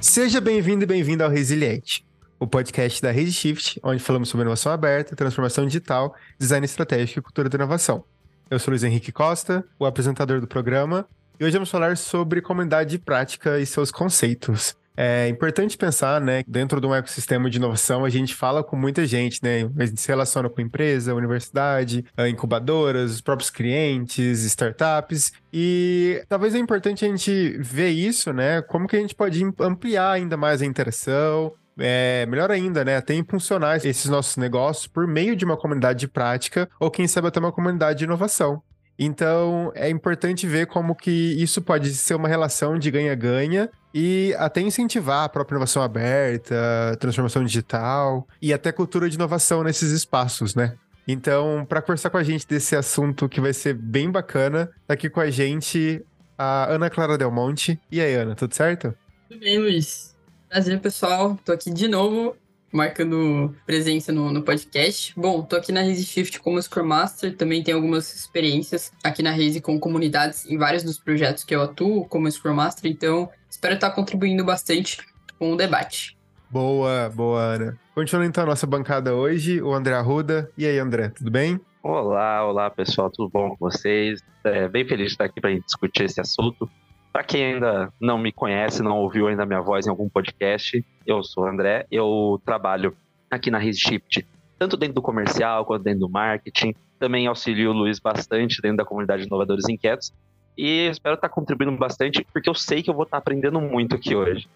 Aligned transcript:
Seja 0.00 0.40
bem-vindo 0.40 0.82
e 0.82 0.86
bem-vindo 0.86 1.22
ao 1.22 1.28
Resiliente, 1.28 2.06
o 2.38 2.46
podcast 2.46 3.02
da 3.02 3.12
Shift, 3.12 3.78
onde 3.82 4.02
falamos 4.02 4.30
sobre 4.30 4.42
inovação 4.42 4.72
aberta, 4.72 5.14
transformação 5.14 5.66
digital, 5.66 6.14
design 6.38 6.64
estratégico 6.64 7.18
e 7.18 7.22
cultura 7.22 7.50
da 7.50 7.56
inovação. 7.56 8.02
Eu 8.50 8.58
sou 8.58 8.72
Luiz 8.72 8.82
Henrique 8.82 9.12
Costa, 9.12 9.62
o 9.78 9.84
apresentador 9.84 10.40
do 10.40 10.46
programa, 10.46 11.06
e 11.38 11.44
hoje 11.44 11.52
vamos 11.52 11.70
falar 11.70 11.98
sobre 11.98 12.40
comunidade 12.40 12.90
de 12.90 12.98
prática 12.98 13.60
e 13.60 13.66
seus 13.66 13.90
conceitos. 13.90 14.74
É 15.02 15.28
importante 15.28 15.78
pensar, 15.78 16.20
né, 16.20 16.44
dentro 16.46 16.78
de 16.78 16.86
um 16.86 16.94
ecossistema 16.94 17.48
de 17.48 17.56
inovação, 17.56 18.04
a 18.04 18.10
gente 18.10 18.34
fala 18.34 18.62
com 18.62 18.76
muita 18.76 19.06
gente, 19.06 19.42
né? 19.42 19.62
A 19.78 19.86
gente 19.86 19.98
se 19.98 20.06
relaciona 20.06 20.50
com 20.50 20.60
empresa, 20.60 21.14
universidade, 21.14 22.04
incubadoras, 22.28 23.12
os 23.12 23.20
próprios 23.22 23.48
clientes, 23.48 24.42
startups. 24.44 25.32
E 25.50 26.22
talvez 26.28 26.54
é 26.54 26.58
importante 26.58 27.02
a 27.02 27.08
gente 27.08 27.56
ver 27.60 27.88
isso, 27.88 28.30
né? 28.34 28.60
Como 28.60 28.86
que 28.86 28.94
a 28.94 29.00
gente 29.00 29.14
pode 29.14 29.42
ampliar 29.58 30.10
ainda 30.10 30.36
mais 30.36 30.60
a 30.60 30.66
interação, 30.66 31.54
é, 31.78 32.26
melhor 32.26 32.50
ainda, 32.50 32.84
né? 32.84 32.98
Até 32.98 33.14
impulsionar 33.14 33.76
esses 33.76 34.04
nossos 34.04 34.36
negócios 34.36 34.86
por 34.86 35.06
meio 35.06 35.34
de 35.34 35.46
uma 35.46 35.56
comunidade 35.56 36.00
de 36.00 36.08
prática 36.08 36.68
ou, 36.78 36.90
quem 36.90 37.08
sabe, 37.08 37.28
até 37.28 37.40
uma 37.40 37.52
comunidade 37.52 38.00
de 38.00 38.04
inovação. 38.04 38.62
Então, 39.02 39.72
é 39.74 39.88
importante 39.88 40.46
ver 40.46 40.66
como 40.66 40.94
que 40.94 41.10
isso 41.10 41.62
pode 41.62 41.94
ser 41.94 42.14
uma 42.14 42.28
relação 42.28 42.78
de 42.78 42.90
ganha-ganha 42.90 43.70
e 43.94 44.34
até 44.38 44.60
incentivar 44.60 45.24
a 45.24 45.28
própria 45.30 45.54
inovação 45.54 45.82
aberta, 45.82 46.54
transformação 47.00 47.42
digital 47.42 48.28
e 48.42 48.52
até 48.52 48.70
cultura 48.70 49.08
de 49.08 49.16
inovação 49.16 49.64
nesses 49.64 49.90
espaços, 49.90 50.54
né? 50.54 50.76
Então, 51.08 51.64
para 51.66 51.80
conversar 51.80 52.10
com 52.10 52.18
a 52.18 52.22
gente 52.22 52.46
desse 52.46 52.76
assunto 52.76 53.26
que 53.26 53.40
vai 53.40 53.54
ser 53.54 53.72
bem 53.72 54.10
bacana, 54.10 54.70
tá 54.86 54.92
aqui 54.92 55.08
com 55.08 55.20
a 55.20 55.30
gente 55.30 56.04
a 56.36 56.70
Ana 56.70 56.90
Clara 56.90 57.16
Del 57.16 57.30
Monte. 57.30 57.80
E 57.90 58.02
aí, 58.02 58.14
Ana, 58.14 58.34
tudo 58.34 58.54
certo? 58.54 58.94
Tudo 59.30 59.40
bem, 59.40 59.58
Luiz. 59.58 60.14
Prazer, 60.46 60.78
pessoal. 60.78 61.38
Tô 61.42 61.52
aqui 61.52 61.72
de 61.72 61.88
novo 61.88 62.36
marcando 62.72 63.54
presença 63.66 64.12
no, 64.12 64.32
no 64.32 64.42
podcast. 64.42 65.12
Bom, 65.16 65.42
tô 65.42 65.56
aqui 65.56 65.72
na 65.72 65.80
Raise 65.80 66.04
Shift 66.04 66.40
como 66.40 66.60
Scrum 66.60 66.84
Master, 66.84 67.36
também 67.36 67.62
tenho 67.62 67.76
algumas 67.76 68.14
experiências 68.14 68.92
aqui 69.02 69.22
na 69.22 69.30
Raise 69.30 69.60
com 69.60 69.78
comunidades 69.78 70.46
em 70.46 70.56
vários 70.56 70.82
dos 70.82 70.98
projetos 70.98 71.44
que 71.44 71.54
eu 71.54 71.62
atuo 71.62 72.06
como 72.06 72.30
Scrum 72.30 72.54
Master, 72.54 72.90
então 72.90 73.28
espero 73.48 73.74
estar 73.74 73.90
contribuindo 73.90 74.44
bastante 74.44 74.98
com 75.38 75.52
o 75.52 75.56
debate. 75.56 76.16
Boa, 76.50 77.08
boa, 77.14 77.40
Ana. 77.40 77.78
Continuando 77.94 78.28
então 78.28 78.42
a 78.42 78.46
nossa 78.46 78.66
bancada 78.66 79.14
hoje, 79.14 79.62
o 79.62 79.72
André 79.72 79.94
Arruda. 79.94 80.50
E 80.58 80.66
aí, 80.66 80.78
André, 80.78 81.08
tudo 81.10 81.30
bem? 81.30 81.60
Olá, 81.82 82.46
olá 82.46 82.68
pessoal, 82.68 83.08
tudo 83.08 83.30
bom 83.30 83.50
com 83.50 83.56
vocês? 83.56 84.20
É, 84.44 84.68
bem 84.68 84.84
feliz 84.84 85.06
de 85.06 85.12
estar 85.12 85.24
aqui 85.24 85.40
para 85.40 85.58
discutir 85.58 86.04
esse 86.04 86.20
assunto. 86.20 86.68
Para 87.12 87.24
quem 87.24 87.54
ainda 87.54 87.92
não 88.00 88.18
me 88.18 88.32
conhece, 88.32 88.82
não 88.82 88.98
ouviu 88.98 89.28
ainda 89.28 89.46
minha 89.46 89.60
voz 89.60 89.86
em 89.86 89.90
algum 89.90 90.08
podcast, 90.08 90.84
eu 91.10 91.22
sou 91.22 91.44
o 91.44 91.46
André, 91.46 91.86
eu 91.90 92.40
trabalho 92.44 92.96
aqui 93.30 93.50
na 93.50 93.58
ReseShift, 93.58 94.26
tanto 94.58 94.76
dentro 94.76 94.96
do 94.96 95.02
comercial 95.02 95.64
quanto 95.64 95.82
dentro 95.82 96.00
do 96.00 96.08
marketing. 96.08 96.74
Também 96.98 97.26
auxilio 97.26 97.70
o 97.70 97.72
Luiz 97.72 97.98
bastante 97.98 98.60
dentro 98.60 98.78
da 98.78 98.84
comunidade 98.84 99.22
de 99.22 99.28
inovadores 99.28 99.68
inquietos. 99.68 100.12
E 100.56 100.88
espero 100.90 101.14
estar 101.14 101.28
contribuindo 101.28 101.74
bastante, 101.76 102.26
porque 102.32 102.50
eu 102.50 102.54
sei 102.54 102.82
que 102.82 102.90
eu 102.90 102.94
vou 102.94 103.04
estar 103.04 103.16
aprendendo 103.16 103.60
muito 103.60 103.94
aqui 103.94 104.14
hoje. 104.14 104.48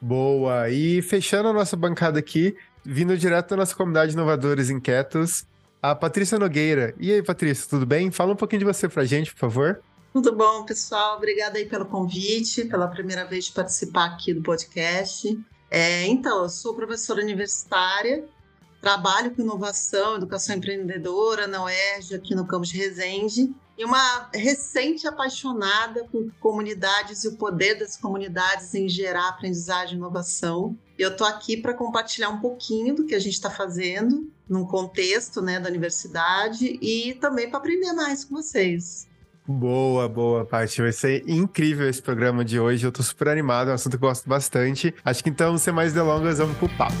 Boa! 0.00 0.70
E 0.70 1.02
fechando 1.02 1.48
a 1.48 1.52
nossa 1.52 1.76
bancada 1.76 2.18
aqui, 2.18 2.56
vindo 2.84 3.18
direto 3.18 3.50
da 3.50 3.56
nossa 3.56 3.74
comunidade 3.74 4.12
de 4.12 4.16
inovadores 4.16 4.70
inquietos, 4.70 5.44
a 5.82 5.94
Patrícia 5.94 6.38
Nogueira. 6.38 6.94
E 6.98 7.12
aí, 7.12 7.22
Patrícia, 7.22 7.68
tudo 7.68 7.84
bem? 7.84 8.10
Fala 8.12 8.32
um 8.32 8.36
pouquinho 8.36 8.60
de 8.60 8.64
você 8.64 8.88
pra 8.88 9.04
gente, 9.04 9.32
por 9.32 9.40
favor. 9.40 9.80
Tudo 10.12 10.34
bom, 10.34 10.64
pessoal? 10.64 11.16
Obrigada 11.16 11.58
aí 11.58 11.66
pelo 11.66 11.86
convite, 11.86 12.64
pela 12.64 12.86
primeira 12.86 13.24
vez 13.24 13.46
de 13.46 13.52
participar 13.52 14.06
aqui 14.06 14.32
do 14.32 14.42
podcast. 14.42 15.36
É, 15.70 16.06
então, 16.06 16.42
eu 16.42 16.48
sou 16.48 16.74
professora 16.74 17.22
universitária, 17.22 18.24
trabalho 18.80 19.34
com 19.34 19.42
inovação, 19.42 20.16
educação 20.16 20.56
empreendedora 20.56 21.46
na 21.46 21.64
UERJ, 21.64 22.14
aqui 22.14 22.34
no 22.34 22.46
campus 22.46 22.68
de 22.68 22.78
Resende, 22.78 23.54
e 23.76 23.84
uma 23.84 24.28
recente 24.34 25.06
apaixonada 25.06 26.04
por 26.06 26.32
comunidades 26.40 27.22
e 27.22 27.28
o 27.28 27.36
poder 27.36 27.76
das 27.76 27.96
comunidades 27.96 28.74
em 28.74 28.88
gerar 28.88 29.28
aprendizagem 29.28 29.94
e 29.94 29.98
inovação. 29.98 30.76
Eu 30.98 31.10
estou 31.10 31.26
aqui 31.26 31.56
para 31.56 31.74
compartilhar 31.74 32.28
um 32.28 32.40
pouquinho 32.40 32.96
do 32.96 33.06
que 33.06 33.14
a 33.14 33.20
gente 33.20 33.34
está 33.34 33.48
fazendo 33.48 34.28
num 34.48 34.66
contexto 34.66 35.40
né, 35.40 35.60
da 35.60 35.68
universidade 35.68 36.78
e 36.82 37.14
também 37.20 37.48
para 37.48 37.58
aprender 37.58 37.92
mais 37.92 38.24
com 38.24 38.34
vocês. 38.34 39.07
Boa, 39.50 40.06
boa, 40.06 40.44
Paty. 40.44 40.82
Vai 40.82 40.92
ser 40.92 41.24
incrível 41.26 41.88
esse 41.88 42.02
programa 42.02 42.44
de 42.44 42.60
hoje. 42.60 42.86
Eu 42.86 42.92
tô 42.92 43.02
super 43.02 43.28
animado, 43.28 43.68
é 43.68 43.70
um 43.70 43.74
assunto 43.76 43.96
que 43.96 44.04
eu 44.04 44.08
gosto 44.10 44.28
bastante. 44.28 44.94
Acho 45.02 45.24
que 45.24 45.30
então, 45.30 45.56
sem 45.56 45.72
mais 45.72 45.94
delongas, 45.94 46.36
vamos 46.36 46.54
pro 46.58 46.68
papo. 46.76 46.92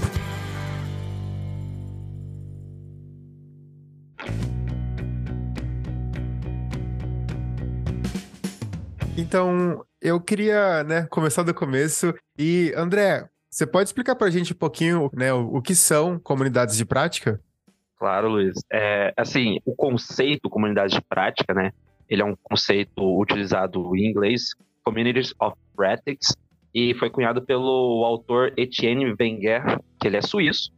Então, 9.14 9.84
eu 10.00 10.18
queria, 10.18 10.82
né, 10.84 11.06
começar 11.10 11.42
do 11.42 11.52
começo. 11.52 12.14
E, 12.38 12.72
André, 12.74 13.28
você 13.50 13.66
pode 13.66 13.90
explicar 13.90 14.16
para 14.16 14.28
a 14.28 14.30
gente 14.30 14.54
um 14.54 14.56
pouquinho, 14.56 15.10
né, 15.12 15.30
o, 15.34 15.56
o, 15.56 15.60
que 15.60 15.74
são 15.74 16.18
comunidades 16.18 16.78
de 16.78 16.86
prática? 16.86 17.38
Claro, 17.98 18.30
Luiz. 18.30 18.54
É, 18.72 19.12
assim, 19.18 19.58
o 19.66 19.76
conceito 19.76 20.48
comunidade 20.48 20.94
de 20.94 21.02
prática, 21.02 21.52
né, 21.52 21.72
ele 22.08 22.22
é 22.22 22.24
um 22.24 22.36
conceito 22.42 23.20
utilizado 23.20 23.94
em 23.96 24.08
inglês, 24.08 24.54
Communities 24.84 25.34
of 25.40 25.56
Practice, 25.76 26.34
e 26.74 26.94
foi 26.94 27.10
cunhado 27.10 27.44
pelo 27.44 28.04
autor 28.04 28.52
Etienne 28.56 29.14
Wenger, 29.18 29.80
que 30.00 30.06
ele 30.06 30.16
é 30.16 30.22
suíço. 30.22 30.70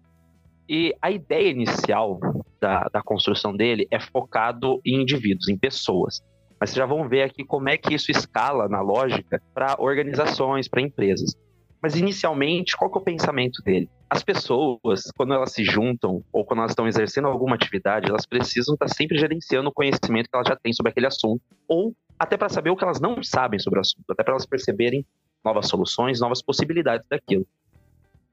E 0.68 0.94
a 1.02 1.10
ideia 1.10 1.50
inicial 1.50 2.18
da, 2.60 2.84
da 2.92 3.02
construção 3.02 3.56
dele 3.56 3.86
é 3.90 3.98
focado 3.98 4.80
em 4.84 5.02
indivíduos, 5.02 5.48
em 5.48 5.58
pessoas. 5.58 6.20
Mas 6.60 6.70
vocês 6.70 6.76
já 6.76 6.86
vão 6.86 7.08
ver 7.08 7.22
aqui 7.22 7.44
como 7.44 7.68
é 7.68 7.76
que 7.76 7.94
isso 7.94 8.10
escala 8.10 8.68
na 8.68 8.80
lógica 8.80 9.42
para 9.54 9.76
organizações, 9.78 10.68
para 10.68 10.82
empresas. 10.82 11.34
Mas 11.82 11.96
inicialmente, 11.96 12.76
qual 12.76 12.90
que 12.90 12.98
é 12.98 13.00
o 13.00 13.04
pensamento 13.04 13.62
dele? 13.62 13.88
As 14.08 14.22
pessoas, 14.22 15.10
quando 15.16 15.32
elas 15.32 15.52
se 15.52 15.64
juntam 15.64 16.22
ou 16.32 16.44
quando 16.44 16.60
elas 16.60 16.72
estão 16.72 16.86
exercendo 16.86 17.28
alguma 17.28 17.54
atividade, 17.54 18.10
elas 18.10 18.26
precisam 18.26 18.74
estar 18.74 18.88
sempre 18.88 19.16
gerenciando 19.18 19.70
o 19.70 19.72
conhecimento 19.72 20.28
que 20.28 20.36
elas 20.36 20.48
já 20.48 20.56
têm 20.56 20.72
sobre 20.72 20.90
aquele 20.90 21.06
assunto, 21.06 21.42
ou 21.66 21.94
até 22.18 22.36
para 22.36 22.48
saber 22.48 22.70
o 22.70 22.76
que 22.76 22.84
elas 22.84 23.00
não 23.00 23.22
sabem 23.22 23.58
sobre 23.58 23.78
o 23.78 23.80
assunto, 23.80 24.04
até 24.10 24.22
para 24.22 24.34
elas 24.34 24.44
perceberem 24.44 25.06
novas 25.44 25.68
soluções, 25.68 26.20
novas 26.20 26.42
possibilidades 26.42 27.06
daquilo. 27.08 27.46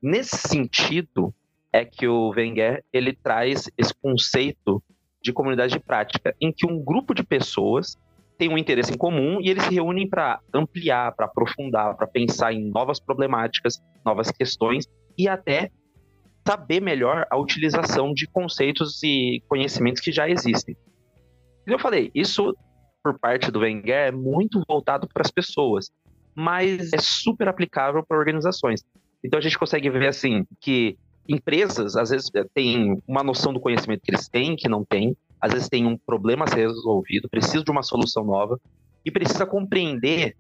Nesse 0.01 0.37
sentido, 0.37 1.33
é 1.71 1.85
que 1.85 2.07
o 2.07 2.29
Wenger 2.29 2.83
ele 2.91 3.13
traz 3.13 3.69
esse 3.77 3.93
conceito 3.93 4.83
de 5.21 5.31
comunidade 5.31 5.73
de 5.73 5.79
prática, 5.79 6.35
em 6.39 6.51
que 6.51 6.65
um 6.65 6.83
grupo 6.83 7.13
de 7.13 7.23
pessoas 7.23 7.97
têm 8.37 8.49
um 8.49 8.57
interesse 8.57 8.93
em 8.93 8.97
comum 8.97 9.39
e 9.41 9.49
eles 9.49 9.63
se 9.63 9.73
reúnem 9.73 10.07
para 10.07 10.39
ampliar, 10.53 11.13
para 11.15 11.25
aprofundar, 11.25 11.95
para 11.95 12.07
pensar 12.07 12.53
em 12.53 12.69
novas 12.69 12.99
problemáticas, 12.99 13.81
novas 14.05 14.31
questões 14.31 14.85
e 15.17 15.27
até 15.27 15.71
saber 16.47 16.81
melhor 16.81 17.25
a 17.29 17.37
utilização 17.37 18.13
de 18.13 18.25
conceitos 18.27 19.01
e 19.03 19.43
conhecimentos 19.49 20.01
que 20.01 20.11
já 20.11 20.29
existem. 20.29 20.77
E 21.65 21.71
eu 21.71 21.79
falei, 21.79 22.09
isso 22.15 22.55
por 23.03 23.19
parte 23.19 23.51
do 23.51 23.59
Wenger 23.59 24.07
é 24.07 24.11
muito 24.11 24.61
voltado 24.67 25.07
para 25.07 25.21
as 25.21 25.31
pessoas, 25.31 25.91
mas 26.35 26.93
é 26.93 26.97
super 26.99 27.47
aplicável 27.47 28.05
para 28.05 28.17
organizações. 28.17 28.81
Então 29.23 29.37
a 29.37 29.41
gente 29.41 29.57
consegue 29.57 29.89
ver 29.89 30.07
assim 30.07 30.45
que 30.61 30.97
empresas 31.27 31.97
às 31.97 32.09
vezes 32.09 32.29
têm 32.53 33.01
uma 33.07 33.23
noção 33.23 33.51
do 33.51 33.59
conhecimento 33.59 34.01
que 34.01 34.11
eles 34.11 34.29
têm, 34.29 34.55
que 34.55 34.69
não 34.69 34.85
têm, 34.85 35.15
às 35.39 35.53
vezes 35.53 35.69
tem 35.69 35.85
um 35.85 35.97
problema 35.97 36.45
a 36.45 36.47
ser 36.47 36.67
resolvido, 36.67 37.29
precisa 37.29 37.63
de 37.63 37.71
uma 37.71 37.83
solução 37.83 38.23
nova 38.23 38.59
e 39.05 39.11
precisa 39.11 39.45
compreender 39.45 40.35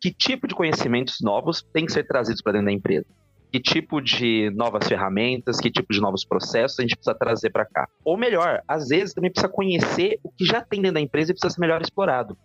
que 0.00 0.12
tipo 0.12 0.46
de 0.46 0.54
conhecimentos 0.54 1.18
novos 1.22 1.62
têm 1.72 1.86
que 1.86 1.92
ser 1.92 2.06
trazidos 2.06 2.42
para 2.42 2.52
dentro 2.52 2.66
da 2.66 2.72
empresa. 2.72 3.06
Que 3.52 3.60
tipo 3.60 4.00
de 4.00 4.50
novas 4.50 4.88
ferramentas, 4.88 5.58
que 5.58 5.70
tipo 5.70 5.92
de 5.92 6.00
novos 6.00 6.24
processos 6.24 6.78
a 6.78 6.82
gente 6.82 6.96
precisa 6.96 7.14
trazer 7.14 7.50
para 7.50 7.66
cá. 7.66 7.86
Ou 8.04 8.16
melhor, 8.16 8.62
às 8.66 8.88
vezes 8.88 9.14
também 9.14 9.30
precisa 9.30 9.52
conhecer 9.52 10.18
o 10.22 10.30
que 10.30 10.44
já 10.44 10.60
tem 10.60 10.80
dentro 10.80 10.94
da 10.94 11.00
empresa 11.00 11.30
e 11.30 11.34
precisa 11.34 11.54
ser 11.54 11.60
melhor 11.60 11.80
explorado. 11.82 12.36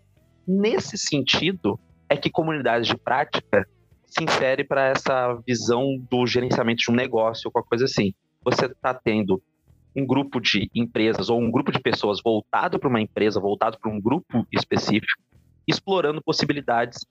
Nesse 0.47 0.97
sentido, 0.97 1.79
é 2.09 2.15
que 2.15 2.29
comunidades 2.29 2.87
de 2.87 2.97
prática 2.97 3.67
se 4.05 4.23
insere 4.23 4.63
para 4.63 4.87
essa 4.87 5.33
visão 5.45 5.97
do 6.09 6.25
gerenciamento 6.25 6.83
de 6.83 6.91
um 6.91 6.95
negócio 6.95 7.47
ou 7.47 7.51
qualquer 7.51 7.69
coisa 7.69 7.85
assim. 7.85 8.13
Você 8.43 8.65
está 8.65 8.93
tendo 8.93 9.41
um 9.97 10.05
grupo 10.05 10.39
de 10.39 10.69
empresas 10.75 11.27
ou 11.27 11.41
um 11.41 11.49
grupo 11.49 11.71
de 11.71 11.79
pessoas 11.79 12.21
voltado 12.23 12.77
para 12.77 12.87
uma 12.87 13.01
empresa, 13.01 13.39
voltado 13.39 13.79
para 13.79 13.91
um 13.91 13.99
grupo 13.99 14.45
específico, 14.51 15.21
explorando 15.67 16.21
possibilidades 16.21 17.03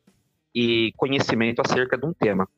e 0.55 0.93
conhecimento 0.97 1.61
acerca 1.61 1.99
de 1.99 2.07
um 2.07 2.13
tema. 2.13 2.49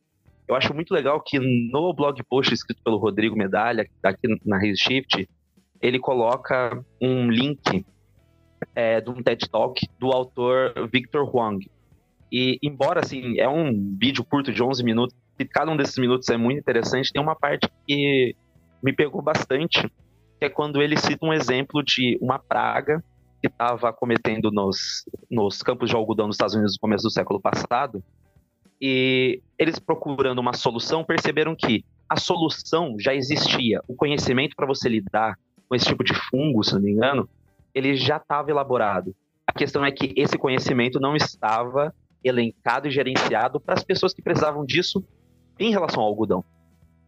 Eu 0.47 0.55
acho 0.55 0.75
muito 0.75 0.93
legal 0.93 1.21
que 1.21 1.39
no 1.39 1.95
blog 1.95 2.23
post 2.25 2.53
escrito 2.53 2.83
pelo 2.85 2.99
Rodrigo 2.99 3.37
Medalha, 3.37 3.89
aqui 4.03 4.29
na 4.45 4.61
Shift, 4.61 5.29
ele 5.81 5.99
coloca 5.99 6.85
um 7.01 7.31
link 7.31 7.85
é, 8.75 9.01
de 9.01 9.11
um 9.11 9.23
TED 9.23 9.49
Talk 9.49 9.89
do 9.99 10.09
autor 10.09 10.89
Victor 10.93 11.25
Huang. 11.35 11.71
E 12.31 12.59
embora 12.63 13.01
assim 13.01 13.39
é 13.39 13.49
um 13.49 13.97
vídeo 13.99 14.25
curto 14.25 14.53
de 14.53 14.63
11 14.63 14.85
minutos, 14.85 15.17
que 15.39 15.45
cada 15.47 15.71
um 15.71 15.77
desses 15.77 15.97
minutos 15.97 16.29
é 16.29 16.37
muito 16.37 16.59
interessante, 16.59 17.13
tem 17.13 17.23
uma 17.23 17.35
parte 17.35 17.69
que 17.87 18.37
me 18.83 18.93
pegou 18.93 19.23
bastante, 19.23 19.91
que 20.38 20.44
é 20.44 20.49
quando 20.49 20.81
ele 20.81 20.96
cita 20.96 21.26
um 21.26 21.32
exemplo 21.32 21.82
de 21.82 22.19
uma 22.20 22.38
praga 22.38 23.02
que 23.40 23.49
estava 23.49 23.93
cometendo 23.93 24.50
nos, 24.50 25.05
nos 25.31 25.62
campos 25.62 25.90
de 25.90 25.96
algodão 25.96 26.26
nos 26.26 26.37
Estados 26.37 26.55
Unidos 26.55 26.75
no 26.75 26.81
começo 26.81 27.05
do 27.05 27.11
século 27.11 27.40
passado. 27.40 28.02
E 28.81 29.43
eles 29.58 29.79
procurando 29.79 30.38
uma 30.38 30.52
solução 30.52 31.05
perceberam 31.05 31.55
que 31.55 31.85
a 32.08 32.17
solução 32.17 32.96
já 32.99 33.14
existia. 33.14 33.81
O 33.88 33.94
conhecimento 33.94 34.55
para 34.56 34.67
você 34.67 34.88
lidar 34.88 35.37
com 35.69 35.75
esse 35.75 35.87
tipo 35.87 36.02
de 36.02 36.14
fungo, 36.14 36.62
se 36.64 36.75
não 36.75 36.81
me 36.81 36.93
engano, 36.93 37.29
ele 37.75 37.94
já 37.96 38.17
estava 38.17 38.50
elaborado. 38.50 39.14
A 39.46 39.52
questão 39.52 39.84
é 39.84 39.91
que 39.91 40.12
esse 40.17 40.38
conhecimento 40.38 41.00
não 41.00 41.17
estava 41.17 41.94
elencado 42.23 42.88
e 42.88 42.91
gerenciado 42.91 43.61
para 43.61 43.75
as 43.75 43.84
pessoas 43.84 44.14
que 44.14 44.23
precisavam 44.23 44.64
disso 44.64 45.05
em 45.58 45.70
relação 45.70 46.02
ao 46.02 46.08
algodão. 46.08 46.44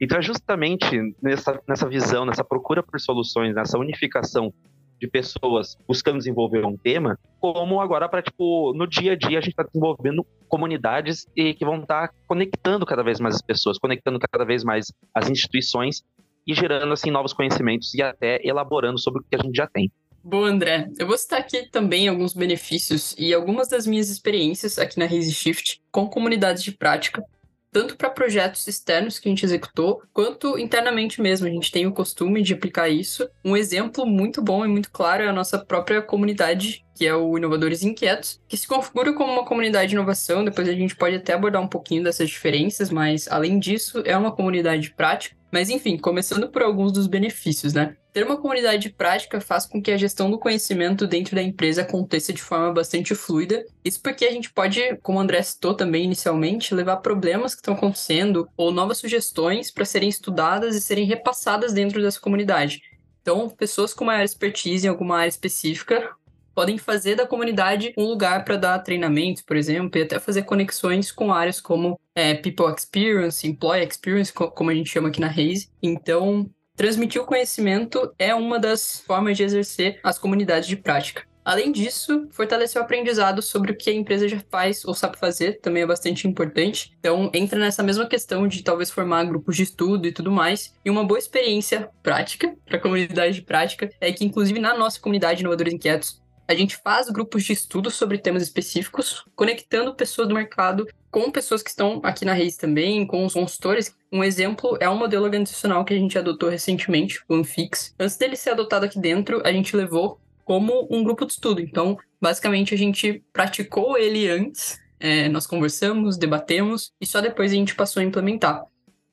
Então 0.00 0.18
é 0.18 0.22
justamente 0.22 1.14
nessa, 1.22 1.60
nessa 1.68 1.88
visão, 1.88 2.24
nessa 2.24 2.42
procura 2.42 2.82
por 2.82 2.98
soluções, 2.98 3.54
nessa 3.54 3.78
unificação 3.78 4.52
de 4.98 5.06
pessoas 5.06 5.76
buscando 5.88 6.18
desenvolver 6.18 6.64
um 6.64 6.76
tema, 6.76 7.18
como 7.38 7.80
agora 7.80 8.08
para, 8.08 8.22
tipo, 8.22 8.74
no 8.74 8.86
dia 8.86 9.12
a 9.12 9.16
dia 9.16 9.38
a 9.38 9.40
gente 9.40 9.52
está 9.52 9.62
desenvolvendo 9.62 10.26
comunidades 10.46 11.26
e 11.34 11.54
que 11.54 11.64
vão 11.64 11.80
estar 11.80 12.08
tá 12.08 12.14
conectando 12.26 12.84
cada 12.84 13.02
vez 13.02 13.18
mais 13.18 13.36
as 13.36 13.42
pessoas, 13.42 13.78
conectando 13.78 14.18
cada 14.18 14.44
vez 14.44 14.62
mais 14.62 14.92
as 15.14 15.30
instituições 15.30 16.02
e 16.46 16.54
gerando, 16.54 16.92
assim, 16.92 17.10
novos 17.10 17.32
conhecimentos 17.32 17.94
e 17.94 18.02
até 18.02 18.40
elaborando 18.46 18.98
sobre 18.98 19.20
o 19.20 19.24
que 19.24 19.36
a 19.36 19.42
gente 19.42 19.56
já 19.56 19.66
tem. 19.66 19.90
Bom, 20.22 20.44
André, 20.44 20.90
eu 20.98 21.06
vou 21.06 21.16
citar 21.16 21.40
aqui 21.40 21.70
também 21.70 22.06
alguns 22.06 22.34
benefícios 22.34 23.14
e 23.18 23.32
algumas 23.32 23.68
das 23.68 23.86
minhas 23.86 24.10
experiências 24.10 24.78
aqui 24.78 24.98
na 24.98 25.06
Raise 25.06 25.32
Shift 25.32 25.80
com 25.90 26.06
comunidades 26.06 26.62
de 26.62 26.72
prática 26.72 27.24
tanto 27.72 27.96
para 27.96 28.10
projetos 28.10 28.66
externos 28.66 29.18
que 29.18 29.28
a 29.28 29.30
gente 29.30 29.44
executou, 29.44 30.02
quanto 30.12 30.58
internamente 30.58 31.20
mesmo. 31.20 31.46
A 31.46 31.50
gente 31.50 31.70
tem 31.70 31.86
o 31.86 31.92
costume 31.92 32.42
de 32.42 32.54
aplicar 32.54 32.88
isso. 32.88 33.28
Um 33.44 33.56
exemplo 33.56 34.04
muito 34.04 34.42
bom 34.42 34.64
e 34.64 34.68
muito 34.68 34.90
claro 34.90 35.22
é 35.22 35.28
a 35.28 35.32
nossa 35.32 35.58
própria 35.58 36.02
comunidade, 36.02 36.84
que 37.00 37.06
é 37.06 37.14
o 37.14 37.38
Inovadores 37.38 37.82
Inquietos, 37.82 38.38
que 38.46 38.58
se 38.58 38.68
configura 38.68 39.14
como 39.14 39.32
uma 39.32 39.42
comunidade 39.46 39.88
de 39.88 39.94
inovação. 39.94 40.44
Depois 40.44 40.68
a 40.68 40.74
gente 40.74 40.94
pode 40.94 41.16
até 41.16 41.32
abordar 41.32 41.62
um 41.62 41.66
pouquinho 41.66 42.04
dessas 42.04 42.28
diferenças, 42.28 42.90
mas 42.90 43.26
além 43.26 43.58
disso, 43.58 44.02
é 44.04 44.14
uma 44.14 44.30
comunidade 44.30 44.90
prática 44.90 45.34
mas 45.52 45.68
enfim, 45.68 45.98
começando 45.98 46.48
por 46.48 46.62
alguns 46.62 46.92
dos 46.92 47.08
benefícios, 47.08 47.72
né? 47.72 47.96
Ter 48.12 48.24
uma 48.24 48.36
comunidade 48.36 48.82
de 48.82 48.90
prática 48.90 49.40
faz 49.40 49.66
com 49.66 49.82
que 49.82 49.90
a 49.90 49.96
gestão 49.96 50.30
do 50.30 50.38
conhecimento 50.38 51.08
dentro 51.08 51.34
da 51.34 51.42
empresa 51.42 51.82
aconteça 51.82 52.32
de 52.32 52.40
forma 52.40 52.72
bastante 52.72 53.16
fluida. 53.16 53.64
Isso 53.84 54.00
porque 54.00 54.24
a 54.24 54.30
gente 54.30 54.52
pode, 54.52 54.80
como 55.02 55.18
o 55.18 55.20
André 55.20 55.42
citou 55.42 55.74
também 55.74 56.04
inicialmente, 56.04 56.72
levar 56.72 56.98
problemas 56.98 57.52
que 57.52 57.62
estão 57.62 57.74
acontecendo 57.74 58.48
ou 58.56 58.70
novas 58.70 58.98
sugestões 58.98 59.72
para 59.72 59.84
serem 59.84 60.08
estudadas 60.08 60.76
e 60.76 60.80
serem 60.80 61.04
repassadas 61.04 61.72
dentro 61.72 62.00
dessa 62.00 62.20
comunidade. 62.20 62.80
Então, 63.22 63.48
pessoas 63.50 63.92
com 63.92 64.04
maior 64.04 64.24
expertise 64.24 64.86
em 64.86 64.90
alguma 64.90 65.18
área 65.18 65.28
específica 65.28 66.10
podem 66.54 66.78
fazer 66.78 67.14
da 67.14 67.26
comunidade 67.26 67.92
um 67.96 68.04
lugar 68.04 68.44
para 68.44 68.56
dar 68.56 68.78
treinamentos, 68.80 69.42
por 69.42 69.56
exemplo, 69.56 69.98
e 69.98 70.02
até 70.02 70.18
fazer 70.18 70.42
conexões 70.42 71.10
com 71.12 71.32
áreas 71.32 71.60
como 71.60 71.98
é, 72.14 72.34
People 72.34 72.74
Experience, 72.76 73.46
Employee 73.46 73.86
Experience, 73.86 74.32
como 74.32 74.70
a 74.70 74.74
gente 74.74 74.90
chama 74.90 75.08
aqui 75.08 75.20
na 75.20 75.28
Raise. 75.28 75.70
Então, 75.82 76.48
transmitir 76.76 77.20
o 77.20 77.26
conhecimento 77.26 78.12
é 78.18 78.34
uma 78.34 78.58
das 78.58 79.00
formas 79.06 79.36
de 79.36 79.42
exercer 79.42 80.00
as 80.02 80.18
comunidades 80.18 80.68
de 80.68 80.76
prática. 80.76 81.30
Além 81.44 81.72
disso, 81.72 82.28
fortalecer 82.30 82.80
o 82.80 82.84
aprendizado 82.84 83.40
sobre 83.40 83.72
o 83.72 83.76
que 83.76 83.88
a 83.88 83.94
empresa 83.94 84.28
já 84.28 84.40
faz 84.50 84.84
ou 84.84 84.94
sabe 84.94 85.18
fazer 85.18 85.58
também 85.60 85.82
é 85.82 85.86
bastante 85.86 86.28
importante. 86.28 86.92
Então, 86.98 87.30
entra 87.32 87.58
nessa 87.58 87.82
mesma 87.82 88.06
questão 88.06 88.46
de 88.46 88.62
talvez 88.62 88.90
formar 88.90 89.24
grupos 89.24 89.56
de 89.56 89.62
estudo 89.62 90.06
e 90.06 90.12
tudo 90.12 90.30
mais. 90.30 90.74
E 90.84 90.90
uma 90.90 91.02
boa 91.02 91.18
experiência 91.18 91.88
prática 92.02 92.54
para 92.66 92.76
a 92.76 92.80
comunidade 92.80 93.36
de 93.36 93.42
prática 93.42 93.90
é 94.00 94.12
que, 94.12 94.24
inclusive, 94.24 94.60
na 94.60 94.76
nossa 94.76 95.00
comunidade 95.00 95.40
Inovadores 95.40 95.72
Inquietos, 95.72 96.19
a 96.50 96.54
gente 96.56 96.76
faz 96.78 97.08
grupos 97.08 97.44
de 97.44 97.52
estudo 97.52 97.92
sobre 97.92 98.18
temas 98.18 98.42
específicos, 98.42 99.24
conectando 99.36 99.94
pessoas 99.94 100.26
do 100.26 100.34
mercado 100.34 100.84
com 101.08 101.30
pessoas 101.30 101.62
que 101.62 101.70
estão 101.70 102.00
aqui 102.02 102.24
na 102.24 102.32
Reis 102.32 102.56
também, 102.56 103.06
com 103.06 103.24
os 103.24 103.34
consultores. 103.34 103.94
Um 104.10 104.24
exemplo 104.24 104.76
é 104.80 104.90
um 104.90 104.98
modelo 104.98 105.24
organizacional 105.24 105.84
que 105.84 105.94
a 105.94 105.96
gente 105.96 106.18
adotou 106.18 106.48
recentemente, 106.48 107.22
o 107.28 107.36
Anfix. 107.36 107.94
Antes 108.00 108.16
dele 108.16 108.34
ser 108.34 108.50
adotado 108.50 108.84
aqui 108.84 108.98
dentro, 108.98 109.40
a 109.44 109.52
gente 109.52 109.76
levou 109.76 110.18
como 110.44 110.88
um 110.90 111.04
grupo 111.04 111.24
de 111.24 111.34
estudo. 111.34 111.60
Então, 111.60 111.96
basicamente, 112.20 112.74
a 112.74 112.78
gente 112.78 113.22
praticou 113.32 113.96
ele 113.96 114.28
antes, 114.28 114.80
é, 114.98 115.28
nós 115.28 115.46
conversamos, 115.46 116.16
debatemos, 116.16 116.92
e 117.00 117.06
só 117.06 117.20
depois 117.20 117.52
a 117.52 117.54
gente 117.54 117.76
passou 117.76 118.00
a 118.00 118.04
implementar. 118.04 118.64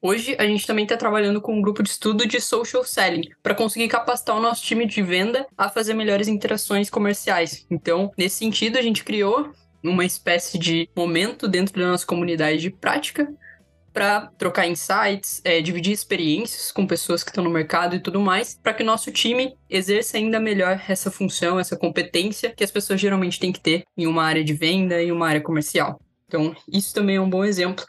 Hoje 0.07 0.37
a 0.39 0.45
gente 0.45 0.65
também 0.65 0.85
está 0.85 0.95
trabalhando 0.95 1.41
com 1.41 1.53
um 1.53 1.61
grupo 1.61 1.83
de 1.83 1.89
estudo 1.89 2.25
de 2.25 2.39
social 2.39 2.81
selling 2.85 3.29
para 3.43 3.53
conseguir 3.53 3.89
capacitar 3.89 4.37
o 4.37 4.39
nosso 4.39 4.63
time 4.63 4.85
de 4.85 5.01
venda 5.01 5.45
a 5.57 5.67
fazer 5.67 5.93
melhores 5.93 6.29
interações 6.29 6.89
comerciais. 6.89 7.67
Então, 7.69 8.09
nesse 8.17 8.37
sentido, 8.37 8.77
a 8.77 8.81
gente 8.81 9.03
criou 9.03 9.51
uma 9.83 10.05
espécie 10.05 10.57
de 10.57 10.89
momento 10.95 11.45
dentro 11.45 11.77
da 11.77 11.87
nossa 11.91 12.05
comunidade 12.05 12.61
de 12.61 12.69
prática 12.69 13.27
para 13.91 14.27
trocar 14.37 14.65
insights, 14.65 15.41
é, 15.43 15.59
dividir 15.59 15.91
experiências 15.91 16.71
com 16.71 16.87
pessoas 16.87 17.21
que 17.21 17.29
estão 17.29 17.43
no 17.43 17.49
mercado 17.49 17.93
e 17.93 17.99
tudo 17.99 18.21
mais, 18.21 18.57
para 18.63 18.73
que 18.73 18.83
o 18.83 18.85
nosso 18.85 19.11
time 19.11 19.57
exerça 19.69 20.15
ainda 20.15 20.39
melhor 20.39 20.81
essa 20.87 21.11
função, 21.11 21.59
essa 21.59 21.75
competência 21.75 22.53
que 22.55 22.63
as 22.63 22.71
pessoas 22.71 23.01
geralmente 23.01 23.41
têm 23.41 23.51
que 23.51 23.59
ter 23.59 23.83
em 23.97 24.07
uma 24.07 24.23
área 24.23 24.41
de 24.41 24.53
venda 24.53 25.03
e 25.03 25.11
uma 25.11 25.27
área 25.27 25.41
comercial. 25.41 25.99
Então, 26.29 26.55
isso 26.71 26.93
também 26.93 27.17
é 27.17 27.21
um 27.21 27.29
bom 27.29 27.43
exemplo 27.43 27.85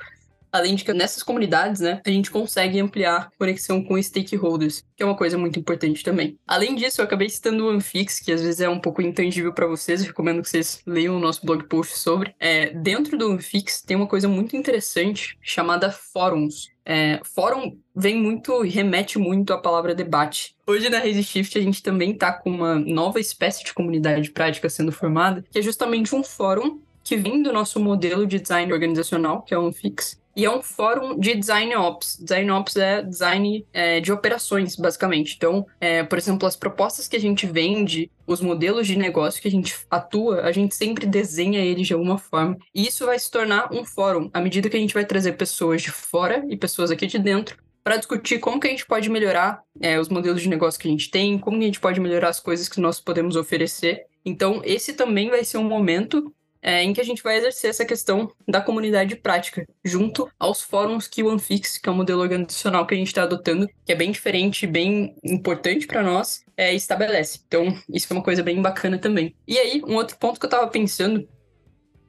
Além 0.53 0.75
de 0.75 0.85
que 0.85 0.93
nessas 0.93 1.23
comunidades, 1.23 1.81
né, 1.81 2.01
a 2.05 2.11
gente 2.11 2.31
consegue 2.31 2.81
ampliar 2.81 3.31
conexão 3.39 3.83
com 3.83 4.01
stakeholders, 4.01 4.85
que 4.97 5.03
é 5.03 5.07
uma 5.07 5.17
coisa 5.17 5.37
muito 5.37 5.59
importante 5.59 6.03
também. 6.03 6.39
Além 6.47 6.75
disso, 6.75 7.01
eu 7.01 7.05
acabei 7.05 7.29
citando 7.29 7.67
o 7.67 7.71
Anfix, 7.71 8.21
que 8.21 8.33
às 8.33 8.43
vezes 8.43 8.61
é 8.61 8.69
um 8.69 8.81
pouco 8.81 9.03
intangível 9.03 9.53
para 9.53 9.67
vocês, 9.67 10.03
recomendo 10.03 10.43
que 10.43 10.49
vocês 10.49 10.81
leiam 10.87 11.17
o 11.17 11.21
nosso 11.21 11.45
blog 11.45 11.65
post 11.65 11.99
sobre. 11.99 12.35
É, 12.39 12.71
dentro 12.71 13.17
do 13.17 13.33
Anfix 13.33 13.83
tem 13.83 13.97
uma 13.97 14.07
coisa 14.07 14.29
muito 14.29 14.57
interessante 14.57 15.37
chamada 15.43 15.91
fóruns. 15.91 16.71
É, 16.85 17.21
fórum 17.23 17.77
vem 17.95 18.17
muito, 18.17 18.63
remete 18.63 19.19
muito 19.19 19.53
à 19.53 19.59
palavra 19.59 19.95
debate. 19.95 20.57
Hoje 20.67 20.89
na 20.89 20.99
Raise 20.99 21.23
Shift 21.23 21.59
a 21.59 21.63
gente 21.63 21.83
também 21.83 22.13
está 22.13 22.33
com 22.33 22.51
uma 22.51 22.77
nova 22.77 23.21
espécie 23.21 23.63
de 23.63 23.75
comunidade 23.75 24.31
prática 24.31 24.71
sendo 24.71 24.91
formada, 24.91 25.45
que 25.51 25.59
é 25.59 25.63
justamente 25.63 26.15
um 26.15 26.25
fórum 26.25 26.81
que 27.05 27.17
vem 27.17 27.43
do 27.43 27.53
nosso 27.53 27.79
modelo 27.81 28.27
de 28.27 28.39
design 28.39 28.73
organizacional, 28.73 29.43
que 29.43 29.55
é 29.55 29.59
o 29.59 29.67
Anfix, 29.67 30.21
e 30.39 30.45
é 30.45 30.51
um 30.51 30.63
fórum 30.63 31.19
de 31.19 31.35
design 31.35 31.75
ops. 31.75 32.17
Design 32.17 32.49
ops 32.53 32.77
é 32.77 33.03
design 33.03 33.67
é, 33.73 33.99
de 33.99 34.13
operações, 34.13 34.77
basicamente. 34.77 35.35
Então, 35.37 35.67
é, 35.81 36.05
por 36.05 36.17
exemplo, 36.17 36.47
as 36.47 36.55
propostas 36.55 37.09
que 37.09 37.17
a 37.17 37.21
gente 37.21 37.45
vende, 37.45 38.09
os 38.25 38.41
modelos 38.41 38.87
de 38.87 38.97
negócio 38.97 39.43
que 39.43 39.49
a 39.49 39.51
gente 39.51 39.77
atua, 39.91 40.43
a 40.43 40.53
gente 40.53 40.77
sempre 40.77 41.07
desenha 41.07 41.59
eles 41.59 41.89
de 41.89 41.93
alguma 41.93 42.19
forma. 42.19 42.57
E 42.73 42.87
isso 42.87 43.05
vai 43.05 43.19
se 43.19 43.29
tornar 43.29 43.73
um 43.73 43.85
fórum 43.85 44.31
à 44.33 44.41
medida 44.41 44.71
que 44.71 44.77
a 44.77 44.81
gente 44.81 44.95
vai 44.95 45.05
trazer 45.05 45.33
pessoas 45.33 45.83
de 45.83 45.91
fora 45.91 46.47
e 46.49 46.57
pessoas 46.57 46.93
aqui 46.93 47.09
de 47.09 47.19
dentro 47.19 47.57
para 47.83 47.97
discutir 47.97 48.39
como 48.39 48.61
que 48.61 48.69
a 48.69 48.71
gente 48.71 48.87
pode 48.87 49.11
melhorar 49.11 49.63
é, 49.81 49.99
os 49.99 50.09
modelos 50.09 50.41
de 50.41 50.49
negócio 50.49 50.79
que 50.79 50.87
a 50.87 50.91
gente 50.91 51.11
tem, 51.11 51.37
como 51.37 51.59
que 51.59 51.65
a 51.65 51.67
gente 51.67 51.81
pode 51.81 51.99
melhorar 51.99 52.29
as 52.29 52.39
coisas 52.39 52.69
que 52.69 52.81
nós 52.81 53.01
podemos 53.01 53.35
oferecer. 53.35 54.05
Então, 54.25 54.61
esse 54.63 54.93
também 54.93 55.31
vai 55.31 55.43
ser 55.43 55.59
um 55.59 55.65
momento 55.65 56.33
é, 56.63 56.83
em 56.83 56.93
que 56.93 57.01
a 57.01 57.05
gente 57.05 57.23
vai 57.23 57.37
exercer 57.37 57.71
essa 57.71 57.85
questão 57.85 58.31
da 58.47 58.61
comunidade 58.61 59.17
prática, 59.17 59.67
junto 59.85 60.29
aos 60.39 60.61
fóruns 60.61 61.07
que 61.07 61.23
o 61.23 61.31
Anfix, 61.31 61.79
que 61.79 61.89
é 61.89 61.93
o 61.93 61.95
modelo 61.95 62.21
organizacional 62.21 62.87
que 62.87 62.95
a 62.95 62.99
gente 62.99 63.09
está 63.09 63.23
adotando, 63.23 63.69
que 63.85 63.93
é 63.93 63.95
bem 63.95 64.11
diferente, 64.11 64.67
bem 64.67 65.15
importante 65.25 65.87
para 65.87 66.03
nós, 66.03 66.45
é, 66.57 66.75
estabelece. 66.75 67.41
Então, 67.47 67.77
isso 67.89 68.07
é 68.11 68.17
uma 68.17 68.23
coisa 68.23 68.43
bem 68.43 68.61
bacana 68.61 68.99
também. 68.99 69.35
E 69.47 69.59
aí, 69.59 69.83
um 69.87 69.95
outro 69.95 70.17
ponto 70.19 70.39
que 70.39 70.47
eu 70.47 70.49
estava 70.49 70.67
pensando 70.69 71.29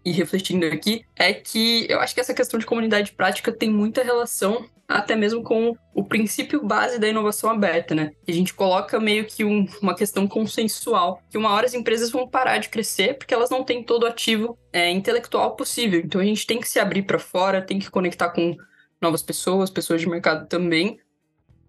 e 0.03 0.11
refletindo 0.11 0.65
aqui 0.65 1.03
é 1.15 1.33
que 1.33 1.85
eu 1.89 1.99
acho 1.99 2.13
que 2.13 2.21
essa 2.21 2.33
questão 2.33 2.59
de 2.59 2.65
comunidade 2.65 3.11
prática 3.11 3.51
tem 3.51 3.69
muita 3.69 4.03
relação 4.03 4.65
até 4.89 5.15
mesmo 5.15 5.43
com 5.43 5.75
o 5.93 6.03
princípio 6.03 6.65
base 6.65 6.97
da 6.97 7.07
inovação 7.07 7.51
aberta, 7.51 7.93
né? 7.93 8.11
A 8.27 8.31
gente 8.31 8.55
coloca 8.55 8.99
meio 8.99 9.25
que 9.25 9.45
um, 9.45 9.67
uma 9.81 9.95
questão 9.95 10.27
consensual, 10.27 11.21
que 11.29 11.37
uma 11.37 11.51
hora 11.51 11.67
as 11.67 11.75
empresas 11.75 12.09
vão 12.09 12.27
parar 12.27 12.57
de 12.57 12.69
crescer 12.69 13.15
porque 13.15 13.33
elas 13.33 13.51
não 13.51 13.63
têm 13.63 13.83
todo 13.83 14.03
o 14.03 14.07
ativo 14.07 14.57
é, 14.73 14.89
intelectual 14.89 15.55
possível. 15.55 16.01
Então 16.03 16.19
a 16.19 16.25
gente 16.25 16.47
tem 16.47 16.59
que 16.59 16.67
se 16.67 16.79
abrir 16.79 17.03
para 17.03 17.19
fora, 17.19 17.61
tem 17.61 17.77
que 17.77 17.91
conectar 17.91 18.29
com 18.29 18.55
novas 18.99 19.21
pessoas, 19.21 19.69
pessoas 19.69 20.01
de 20.01 20.09
mercado 20.09 20.47
também, 20.47 20.99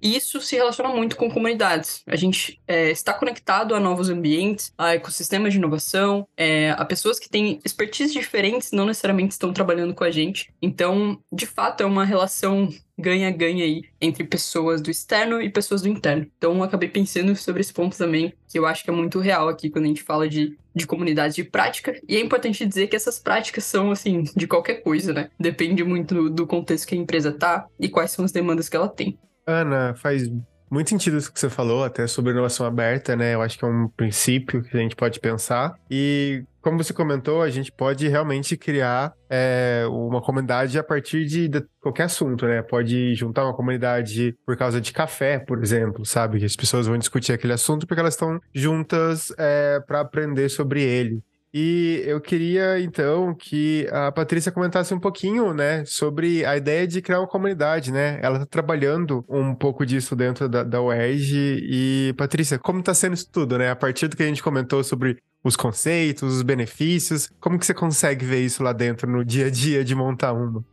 e 0.02 0.16
isso 0.16 0.40
se 0.40 0.56
relaciona 0.56 0.88
muito 0.94 1.16
com 1.16 1.30
comunidades. 1.30 2.02
A 2.06 2.16
gente 2.16 2.60
é, 2.66 2.90
está 2.90 3.12
conectado 3.12 3.74
a 3.74 3.80
novos 3.80 4.08
ambientes, 4.08 4.72
a 4.78 4.94
ecossistemas 4.94 5.52
de 5.52 5.58
inovação, 5.58 6.26
é, 6.36 6.70
a 6.70 6.84
pessoas 6.84 7.18
que 7.18 7.28
têm 7.28 7.60
expertise 7.64 8.12
diferentes, 8.12 8.72
não 8.72 8.86
necessariamente 8.86 9.32
estão 9.32 9.52
trabalhando 9.52 9.94
com 9.94 10.04
a 10.04 10.10
gente. 10.10 10.52
Então, 10.62 11.20
de 11.30 11.44
fato, 11.44 11.82
é 11.82 11.86
uma 11.86 12.04
relação 12.04 12.70
ganha-ganha 13.00 13.64
aí 13.64 13.82
entre 14.00 14.24
pessoas 14.24 14.80
do 14.80 14.90
externo 14.90 15.40
e 15.40 15.50
pessoas 15.50 15.82
do 15.82 15.88
interno. 15.88 16.26
Então 16.36 16.62
acabei 16.62 16.88
pensando 16.88 17.34
sobre 17.36 17.60
esse 17.60 17.72
ponto 17.72 17.96
também, 17.96 18.32
que 18.48 18.58
eu 18.58 18.66
acho 18.66 18.84
que 18.84 18.90
é 18.90 18.92
muito 18.92 19.18
real 19.18 19.48
aqui 19.48 19.70
quando 19.70 19.84
a 19.86 19.88
gente 19.88 20.02
fala 20.02 20.28
de, 20.28 20.56
de 20.74 20.86
comunidade 20.86 21.34
de 21.34 21.44
prática. 21.44 21.98
E 22.08 22.16
é 22.16 22.20
importante 22.20 22.66
dizer 22.66 22.88
que 22.88 22.96
essas 22.96 23.18
práticas 23.18 23.64
são, 23.64 23.90
assim, 23.90 24.24
de 24.36 24.46
qualquer 24.46 24.82
coisa, 24.82 25.12
né? 25.12 25.30
Depende 25.38 25.82
muito 25.82 26.28
do 26.30 26.46
contexto 26.46 26.86
que 26.86 26.94
a 26.94 26.98
empresa 26.98 27.32
tá 27.32 27.66
e 27.78 27.88
quais 27.88 28.10
são 28.10 28.24
as 28.24 28.32
demandas 28.32 28.68
que 28.68 28.76
ela 28.76 28.88
tem. 28.88 29.18
Ana, 29.46 29.94
faz 29.94 30.30
muito 30.70 30.90
sentido 30.90 31.16
isso 31.16 31.32
que 31.32 31.40
você 31.40 31.50
falou, 31.50 31.82
até 31.84 32.06
sobre 32.06 32.32
inovação 32.32 32.64
aberta, 32.64 33.16
né? 33.16 33.34
Eu 33.34 33.42
acho 33.42 33.58
que 33.58 33.64
é 33.64 33.68
um 33.68 33.88
princípio 33.88 34.62
que 34.62 34.76
a 34.76 34.80
gente 34.80 34.94
pode 34.94 35.18
pensar. 35.18 35.74
E 35.90 36.44
como 36.60 36.76
você 36.76 36.92
comentou, 36.92 37.42
a 37.42 37.50
gente 37.50 37.72
pode 37.72 38.06
realmente 38.06 38.56
criar 38.56 39.12
é, 39.28 39.84
uma 39.88 40.20
comunidade 40.20 40.78
a 40.78 40.84
partir 40.84 41.24
de, 41.26 41.48
de, 41.48 41.64
qualquer 41.80 42.04
assunto, 42.04 42.46
né? 42.46 42.62
Pode 42.62 43.14
juntar 43.14 43.44
uma 43.44 43.54
comunidade 43.54 44.34
por 44.46 44.56
causa 44.56 44.80
de 44.80 44.92
café, 44.92 45.38
por 45.38 45.62
exemplo, 45.62 46.04
sabe? 46.04 46.38
Que 46.38 46.44
as 46.44 46.56
pessoas 46.56 46.86
vão 46.86 46.98
discutir 46.98 47.32
aquele 47.32 47.54
assunto 47.54 47.86
porque 47.86 48.00
elas 48.00 48.14
estão 48.14 48.38
juntas 48.54 49.32
é, 49.38 49.80
para 49.80 50.00
aprender 50.00 50.48
sobre 50.48 50.82
ele. 50.82 51.22
E 51.52 52.02
eu 52.06 52.20
queria, 52.20 52.80
então, 52.80 53.34
que 53.34 53.88
a 53.90 54.12
Patrícia 54.12 54.52
comentasse 54.52 54.94
um 54.94 55.00
pouquinho, 55.00 55.52
né, 55.52 55.84
sobre 55.84 56.44
a 56.44 56.56
ideia 56.56 56.86
de 56.86 57.02
criar 57.02 57.18
uma 57.18 57.26
comunidade, 57.26 57.90
né? 57.90 58.20
Ela 58.22 58.36
está 58.36 58.46
trabalhando 58.46 59.24
um 59.28 59.52
pouco 59.54 59.84
disso 59.84 60.14
dentro 60.14 60.48
da, 60.48 60.62
da 60.62 60.80
UERJ. 60.80 61.58
E, 61.62 62.14
Patrícia, 62.16 62.58
como 62.58 62.80
está 62.80 62.94
sendo 62.94 63.14
isso 63.14 63.28
tudo, 63.30 63.58
né? 63.58 63.70
A 63.70 63.76
partir 63.76 64.06
do 64.06 64.16
que 64.16 64.22
a 64.22 64.26
gente 64.26 64.42
comentou 64.42 64.84
sobre 64.84 65.18
os 65.42 65.56
conceitos, 65.56 66.36
os 66.36 66.42
benefícios, 66.42 67.28
como 67.40 67.58
que 67.58 67.66
você 67.66 67.74
consegue 67.74 68.24
ver 68.24 68.44
isso 68.44 68.62
lá 68.62 68.72
dentro, 68.72 69.10
no 69.10 69.24
dia 69.24 69.46
a 69.46 69.50
dia 69.50 69.84
de 69.84 69.94
montar 69.94 70.32
uma? 70.32 70.64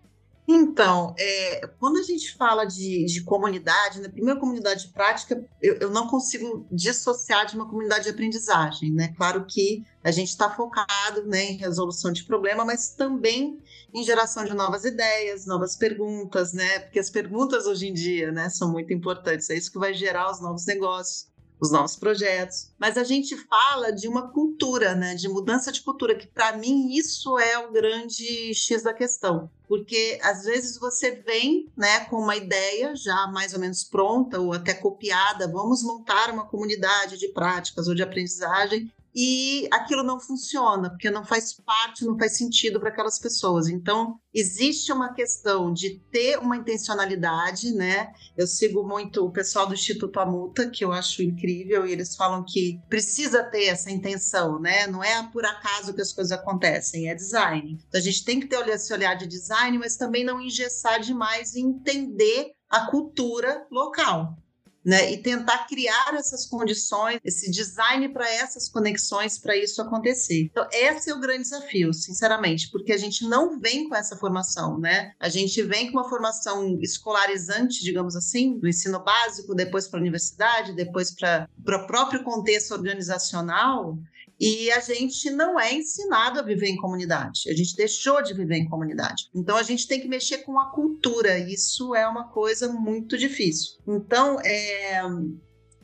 Então, 0.50 1.14
é, 1.20 1.68
quando 1.78 1.98
a 1.98 2.04
gente 2.04 2.34
fala 2.38 2.64
de, 2.64 3.04
de 3.04 3.22
comunidade, 3.26 3.98
na 3.98 4.08
né, 4.08 4.14
primeira 4.14 4.40
comunidade 4.40 4.88
de 4.88 4.94
prática, 4.94 5.46
eu, 5.62 5.76
eu, 5.76 5.90
não 5.90 6.08
consigo 6.08 6.66
dissociar 6.72 7.46
de 7.46 7.56
uma 7.56 7.68
comunidade 7.68 8.06
de 8.06 8.12
aprendizagem, 8.12 8.94
né? 8.94 9.14
Claro 9.18 9.46
que 9.46 9.84
a 10.02 10.10
gente 10.10 10.30
está 10.30 10.50
focado 10.50 11.26
né, 11.26 11.52
em 11.52 11.58
resolução 11.58 12.14
de 12.14 12.24
problema, 12.24 12.64
mas 12.64 12.94
também 12.94 13.62
em 13.94 14.04
geração 14.04 14.46
de 14.46 14.54
novas 14.54 14.86
ideias, 14.86 15.46
novas 15.46 15.76
perguntas, 15.76 16.54
né? 16.54 16.80
Porque 16.80 17.00
as 17.00 17.10
perguntas 17.10 17.66
hoje 17.66 17.88
em 17.88 17.94
dia, 17.94 18.32
né, 18.32 18.50
são 18.50 18.72
muito 18.72 18.94
importantes. 18.94 19.50
É 19.50 19.56
isso 19.56 19.70
que 19.70 19.78
vai 19.78 19.94
gerar 19.94 20.32
os 20.32 20.40
novos 20.42 20.66
negócios 20.66 21.27
os 21.60 21.72
novos 21.72 21.96
projetos. 21.96 22.70
Mas 22.78 22.98
a 22.98 23.04
gente 23.04 23.36
fala 23.36 23.92
de 23.92 24.08
uma 24.08 24.30
cultura, 24.32 24.96
né, 24.96 25.16
de 25.16 25.28
mudança 25.28 25.72
de 25.72 25.82
cultura, 25.82 26.16
que 26.16 26.28
para 26.28 26.56
mim 26.56 26.94
isso 26.94 27.38
é 27.40 27.58
o 27.60 27.72
grande 27.72 28.54
X 28.54 28.84
da 28.84 28.94
questão. 28.94 29.50
Porque 29.68 30.20
às 30.24 30.44
vezes 30.44 30.78
você 30.78 31.12
vem 31.12 31.70
né, 31.76 32.02
com 32.06 32.18
uma 32.18 32.36
ideia 32.36 32.96
já 32.96 33.28
mais 33.28 33.54
ou 33.54 33.60
menos 33.60 33.84
pronta 33.84 34.40
ou 34.40 34.54
até 34.54 34.74
copiada, 34.74 35.48
vamos 35.48 35.84
montar 35.84 36.32
uma 36.32 36.46
comunidade 36.46 37.18
de 37.18 37.28
práticas 37.30 37.88
ou 37.88 37.96
de 37.96 38.04
aprendizagem, 38.04 38.92
e 39.20 39.68
aquilo 39.72 40.04
não 40.04 40.20
funciona, 40.20 40.92
porque 40.92 41.10
não 41.10 41.26
faz 41.26 41.52
parte, 41.52 42.06
não 42.06 42.16
faz 42.20 42.38
sentido 42.38 42.80
para 42.80 42.90
aquelas 42.90 43.18
pessoas. 43.18 43.68
Então, 43.68 44.20
existe 44.32 44.94
uma 44.94 45.12
questão 45.12 45.74
de 45.74 46.00
ter 46.12 46.38
uma 46.38 46.56
intencionalidade, 46.56 47.74
né? 47.74 48.14
Eu 48.38 48.46
sigo 48.46 48.88
muito 48.88 49.26
o 49.26 49.32
pessoal 49.32 49.66
do 49.66 49.74
Instituto 49.74 50.20
Amuta, 50.20 50.70
que 50.70 50.86
eu 50.86 50.94
acho 50.94 51.24
incrível, 51.24 51.88
e 51.88 51.94
eles 51.94 52.16
falam 52.16 52.46
que 52.48 52.80
precisa 52.88 53.44
ter 53.44 53.66
essa 53.66 53.90
intenção, 53.90 54.60
né? 54.60 54.86
Não 54.86 55.04
é 55.04 55.28
por 55.34 55.44
acaso 55.44 55.96
que 55.96 56.02
as 56.02 56.14
coisas 56.14 56.32
acontecem, 56.32 57.10
é 57.10 57.16
design. 57.16 57.80
Então, 57.88 58.00
a 58.00 58.04
gente 58.04 58.24
tem 58.24 58.40
que 58.40 58.46
ter 58.46 58.68
esse 58.68 58.94
olhar 58.94 59.16
de 59.16 59.26
design, 59.26 59.80
mas 59.80 59.98
também 59.98 60.24
não 60.24 60.40
engessar 60.40 61.00
demais 61.00 61.56
e 61.56 61.62
entender 61.62 62.52
a 62.70 62.86
cultura 62.92 63.66
local 63.72 64.38
né? 64.88 65.12
E 65.12 65.18
tentar 65.18 65.68
criar 65.68 66.14
essas 66.14 66.46
condições, 66.46 67.20
esse 67.22 67.52
design 67.52 68.08
para 68.08 68.26
essas 68.34 68.70
conexões, 68.70 69.38
para 69.38 69.54
isso 69.54 69.82
acontecer. 69.82 70.44
Então, 70.44 70.66
esse 70.72 71.10
é 71.10 71.14
o 71.14 71.20
grande 71.20 71.44
desafio, 71.44 71.94
sinceramente, 71.94 72.72
porque 72.72 72.94
a 72.94 72.98
gente 72.98 73.28
não 73.28 73.60
vem 73.60 73.90
com 73.90 73.96
essa 73.96 74.16
formação, 74.16 74.80
né? 74.80 75.12
A 75.20 75.28
gente 75.28 75.62
vem 75.62 75.92
com 75.92 75.98
uma 75.98 76.08
formação 76.08 76.80
escolarizante, 76.82 77.84
digamos 77.84 78.16
assim, 78.16 78.58
do 78.58 78.66
ensino 78.66 79.04
básico, 79.04 79.54
depois 79.54 79.90
para 79.90 80.00
a 80.00 80.02
universidade, 80.02 80.72
depois 80.72 81.12
para 81.12 81.50
o 81.66 81.86
próprio 81.86 82.24
contexto 82.24 82.72
organizacional. 82.72 83.98
E 84.40 84.72
a 84.72 84.80
gente 84.80 85.30
não 85.32 85.60
é 85.60 85.74
ensinado 85.74 86.40
a 86.40 86.44
viver 86.44 86.68
em 86.68 86.78
comunidade. 86.78 87.50
A 87.50 87.56
gente 87.56 87.76
deixou 87.76 88.22
de 88.22 88.34
viver 88.34 88.58
em 88.58 88.70
comunidade. 88.70 89.30
Então 89.34 89.58
a 89.58 89.64
gente 89.64 89.88
tem 89.88 90.00
que 90.00 90.08
mexer 90.08 90.40
com 90.40 90.60
a 90.60 90.72
cultura. 90.72 91.40
Isso 91.40 91.96
é 91.96 92.08
uma 92.08 92.28
coisa 92.30 92.72
muito 92.72 93.18
difícil. 93.18 93.78
Então, 93.88 94.40
é, 94.42 95.02